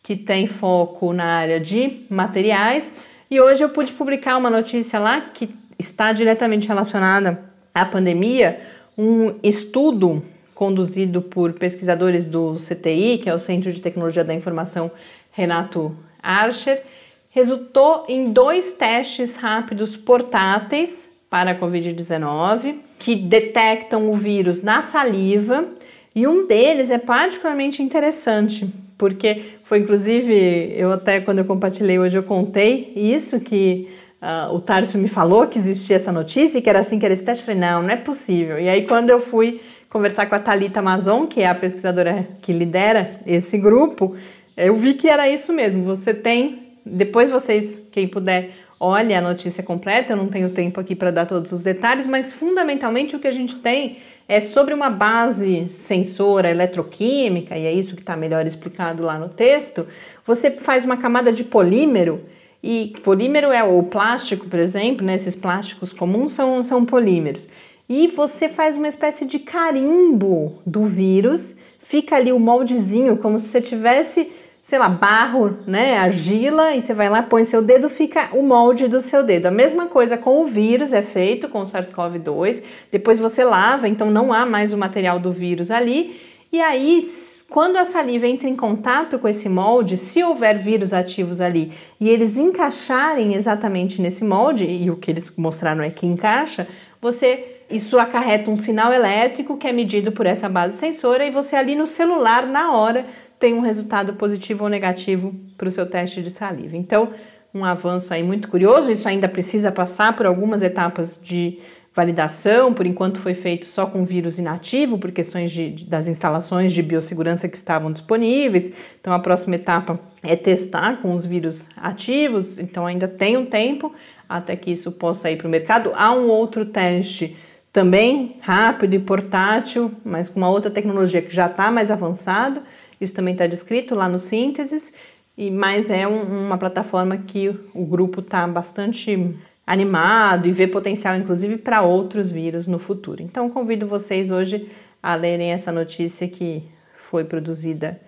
que 0.00 0.14
tem 0.14 0.46
foco 0.46 1.12
na 1.12 1.24
área 1.24 1.58
de 1.58 2.06
materiais. 2.08 2.94
E 3.28 3.40
hoje 3.40 3.64
eu 3.64 3.70
pude 3.70 3.90
publicar 3.90 4.36
uma 4.36 4.50
notícia 4.50 5.00
lá 5.00 5.20
que 5.20 5.52
está 5.76 6.12
diretamente 6.12 6.68
relacionada 6.68 7.42
à 7.74 7.84
pandemia, 7.84 8.60
um 8.96 9.34
estudo 9.42 10.22
conduzido 10.58 11.22
por 11.22 11.52
pesquisadores 11.52 12.26
do 12.26 12.54
CTI, 12.54 13.18
que 13.18 13.30
é 13.30 13.34
o 13.34 13.38
Centro 13.38 13.72
de 13.72 13.80
Tecnologia 13.80 14.24
da 14.24 14.34
Informação 14.34 14.90
Renato 15.38 15.96
Archer, 16.20 16.82
resultou 17.30 18.04
em 18.08 18.32
dois 18.32 18.72
testes 18.72 19.36
rápidos 19.36 19.96
portáteis 19.96 21.10
para 21.30 21.52
a 21.52 21.54
Covid-19 21.54 22.74
que 22.98 23.14
detectam 23.14 24.10
o 24.10 24.16
vírus 24.16 24.64
na 24.64 24.82
saliva 24.82 25.64
e 26.12 26.26
um 26.26 26.48
deles 26.48 26.90
é 26.90 26.98
particularmente 26.98 27.80
interessante 27.80 28.68
porque 28.96 29.44
foi 29.62 29.78
inclusive 29.78 30.74
eu 30.74 30.90
até 30.90 31.20
quando 31.20 31.38
eu 31.38 31.44
compartilhei 31.44 32.00
hoje 32.00 32.18
eu 32.18 32.24
contei 32.24 32.92
isso 32.96 33.38
que 33.38 33.88
uh, 34.20 34.52
o 34.52 34.60
Tarso 34.60 34.98
me 34.98 35.06
falou 35.06 35.46
que 35.46 35.56
existia 35.56 35.94
essa 35.94 36.10
notícia 36.10 36.58
e 36.58 36.62
que 36.62 36.68
era 36.68 36.80
assim 36.80 36.98
que 36.98 37.04
era 37.04 37.14
esse 37.14 37.22
teste. 37.22 37.42
Eu 37.42 37.54
falei, 37.54 37.60
não, 37.60 37.82
não 37.82 37.90
é 37.90 37.96
possível. 37.96 38.58
E 38.58 38.68
aí 38.68 38.86
quando 38.86 39.10
eu 39.10 39.20
fui 39.20 39.60
conversar 39.88 40.26
com 40.26 40.34
a 40.34 40.38
Talita 40.38 40.82
Mazon, 40.82 41.26
que 41.26 41.42
é 41.42 41.48
a 41.48 41.54
pesquisadora 41.54 42.26
que 42.42 42.52
lidera 42.52 43.10
esse 43.26 43.56
grupo, 43.56 44.16
eu 44.58 44.76
vi 44.76 44.94
que 44.94 45.08
era 45.08 45.28
isso 45.28 45.52
mesmo. 45.52 45.84
Você 45.84 46.12
tem, 46.12 46.72
depois 46.84 47.30
vocês, 47.30 47.82
quem 47.92 48.08
puder, 48.08 48.50
olhe 48.80 49.14
a 49.14 49.20
notícia 49.20 49.62
completa. 49.62 50.12
Eu 50.12 50.16
não 50.16 50.28
tenho 50.28 50.50
tempo 50.50 50.80
aqui 50.80 50.94
para 50.94 51.10
dar 51.10 51.26
todos 51.26 51.52
os 51.52 51.62
detalhes, 51.62 52.06
mas 52.06 52.32
fundamentalmente 52.32 53.14
o 53.14 53.18
que 53.18 53.28
a 53.28 53.32
gente 53.32 53.56
tem 53.56 53.98
é 54.28 54.40
sobre 54.40 54.74
uma 54.74 54.90
base 54.90 55.68
sensora 55.70 56.50
eletroquímica, 56.50 57.56
e 57.56 57.64
é 57.64 57.72
isso 57.72 57.94
que 57.94 58.02
está 58.02 58.14
melhor 58.14 58.44
explicado 58.44 59.02
lá 59.02 59.18
no 59.18 59.30
texto. 59.30 59.86
Você 60.26 60.50
faz 60.50 60.84
uma 60.84 60.98
camada 60.98 61.32
de 61.32 61.44
polímero. 61.44 62.20
E 62.62 62.92
polímero 63.02 63.52
é 63.52 63.62
o 63.62 63.82
plástico, 63.84 64.46
por 64.46 64.58
exemplo, 64.58 65.06
né? 65.06 65.14
esses 65.14 65.34
plásticos 65.34 65.92
comuns 65.92 66.32
são, 66.32 66.62
são 66.62 66.84
polímeros. 66.84 67.48
E 67.88 68.08
você 68.08 68.48
faz 68.48 68.76
uma 68.76 68.88
espécie 68.88 69.24
de 69.24 69.38
carimbo 69.38 70.58
do 70.66 70.84
vírus, 70.84 71.56
fica 71.78 72.16
ali 72.16 72.32
o 72.32 72.38
moldezinho, 72.38 73.16
como 73.16 73.38
se 73.38 73.46
você 73.46 73.62
tivesse 73.62 74.30
sei 74.68 74.78
lá, 74.78 74.90
barro, 74.90 75.60
né, 75.66 75.96
argila, 75.96 76.74
e 76.74 76.82
você 76.82 76.92
vai 76.92 77.08
lá, 77.08 77.22
põe 77.22 77.42
seu 77.42 77.62
dedo, 77.62 77.88
fica 77.88 78.28
o 78.34 78.42
molde 78.42 78.86
do 78.86 79.00
seu 79.00 79.24
dedo. 79.24 79.46
A 79.46 79.50
mesma 79.50 79.86
coisa 79.86 80.18
com 80.18 80.42
o 80.42 80.46
vírus 80.46 80.92
é 80.92 81.00
feito 81.00 81.48
com 81.48 81.60
o 81.60 81.64
SARS-CoV-2. 81.64 82.62
Depois 82.92 83.18
você 83.18 83.42
lava, 83.42 83.88
então 83.88 84.10
não 84.10 84.30
há 84.30 84.44
mais 84.44 84.74
o 84.74 84.76
material 84.76 85.18
do 85.18 85.32
vírus 85.32 85.70
ali. 85.70 86.20
E 86.52 86.60
aí, 86.60 87.02
quando 87.48 87.78
a 87.78 87.86
saliva 87.86 88.28
entra 88.28 88.46
em 88.46 88.54
contato 88.54 89.18
com 89.18 89.26
esse 89.26 89.48
molde, 89.48 89.96
se 89.96 90.22
houver 90.22 90.58
vírus 90.58 90.92
ativos 90.92 91.40
ali 91.40 91.72
e 91.98 92.10
eles 92.10 92.36
encaixarem 92.36 93.36
exatamente 93.36 94.02
nesse 94.02 94.22
molde, 94.22 94.66
e 94.66 94.90
o 94.90 94.96
que 94.96 95.10
eles 95.10 95.34
mostraram 95.38 95.82
é 95.82 95.88
que 95.88 96.06
encaixa, 96.06 96.68
você 97.00 97.54
isso 97.70 97.98
acarreta 97.98 98.50
um 98.50 98.56
sinal 98.56 98.92
elétrico 98.92 99.56
que 99.56 99.66
é 99.66 99.72
medido 99.72 100.12
por 100.12 100.26
essa 100.26 100.48
base 100.48 100.76
sensora 100.76 101.24
e 101.24 101.30
você 101.30 101.56
ali 101.56 101.74
no 101.74 101.86
celular 101.86 102.46
na 102.46 102.72
hora 102.72 103.06
tem 103.38 103.54
um 103.54 103.60
resultado 103.60 104.14
positivo 104.14 104.64
ou 104.64 104.70
negativo 104.70 105.34
para 105.56 105.68
o 105.68 105.70
seu 105.70 105.88
teste 105.88 106.22
de 106.22 106.30
saliva. 106.30 106.76
Então, 106.76 107.12
um 107.54 107.64
avanço 107.64 108.12
aí 108.12 108.22
muito 108.22 108.48
curioso, 108.48 108.90
isso 108.90 109.08
ainda 109.08 109.28
precisa 109.28 109.72
passar 109.72 110.14
por 110.16 110.26
algumas 110.26 110.62
etapas 110.62 111.18
de 111.22 111.58
validação, 111.94 112.72
por 112.72 112.86
enquanto 112.86 113.18
foi 113.18 113.34
feito 113.34 113.66
só 113.66 113.86
com 113.86 114.04
vírus 114.04 114.38
inativo, 114.38 114.98
por 114.98 115.10
questões 115.10 115.50
de, 115.50 115.70
de, 115.70 115.84
das 115.86 116.06
instalações 116.06 116.72
de 116.72 116.80
biossegurança 116.82 117.48
que 117.48 117.56
estavam 117.56 117.90
disponíveis. 117.90 118.72
Então, 119.00 119.12
a 119.12 119.18
próxima 119.18 119.56
etapa 119.56 119.98
é 120.22 120.36
testar 120.36 121.02
com 121.02 121.14
os 121.14 121.26
vírus 121.26 121.68
ativos, 121.76 122.58
então 122.58 122.86
ainda 122.86 123.08
tem 123.08 123.36
um 123.36 123.46
tempo 123.46 123.92
até 124.28 124.54
que 124.54 124.70
isso 124.70 124.92
possa 124.92 125.30
ir 125.30 125.38
para 125.38 125.48
o 125.48 125.50
mercado. 125.50 125.90
Há 125.94 126.12
um 126.12 126.28
outro 126.28 126.64
teste 126.66 127.36
também 127.72 128.36
rápido 128.40 128.94
e 128.94 128.98
portátil, 128.98 129.92
mas 130.04 130.28
com 130.28 130.38
uma 130.38 130.50
outra 130.50 130.70
tecnologia 130.70 131.22
que 131.22 131.34
já 131.34 131.46
está 131.46 131.70
mais 131.70 131.90
avançado, 131.90 132.62
isso 133.00 133.14
também 133.14 133.32
está 133.32 133.46
descrito 133.46 133.94
lá 133.94 134.08
no 134.08 134.18
Sínteses, 134.18 134.94
e 135.36 135.50
mas 135.50 135.90
é 135.90 136.06
um, 136.06 136.46
uma 136.46 136.58
plataforma 136.58 137.16
que 137.16 137.48
o 137.72 137.84
grupo 137.84 138.20
está 138.20 138.46
bastante 138.46 139.36
animado 139.66 140.46
e 140.46 140.52
vê 140.52 140.66
potencial, 140.66 141.14
inclusive, 141.14 141.58
para 141.58 141.82
outros 141.82 142.30
vírus 142.30 142.66
no 142.66 142.78
futuro. 142.78 143.22
Então, 143.22 143.50
convido 143.50 143.86
vocês 143.86 144.30
hoje 144.30 144.68
a 145.02 145.14
lerem 145.14 145.52
essa 145.52 145.70
notícia 145.70 146.26
que 146.26 146.64
foi 146.96 147.24
produzida 147.24 148.00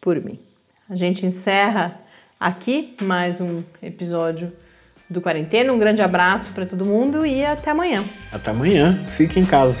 por 0.00 0.22
mim. 0.22 0.38
A 0.90 0.94
gente 0.94 1.24
encerra 1.24 2.00
aqui 2.38 2.94
mais 3.00 3.40
um 3.40 3.62
episódio 3.82 4.52
do 5.08 5.20
Quarentena. 5.20 5.72
Um 5.72 5.78
grande 5.78 6.02
abraço 6.02 6.52
para 6.52 6.66
todo 6.66 6.84
mundo 6.84 7.24
e 7.24 7.44
até 7.44 7.70
amanhã. 7.70 8.04
Até 8.30 8.50
amanhã. 8.50 9.04
Fique 9.08 9.40
em 9.40 9.44
casa. 9.44 9.80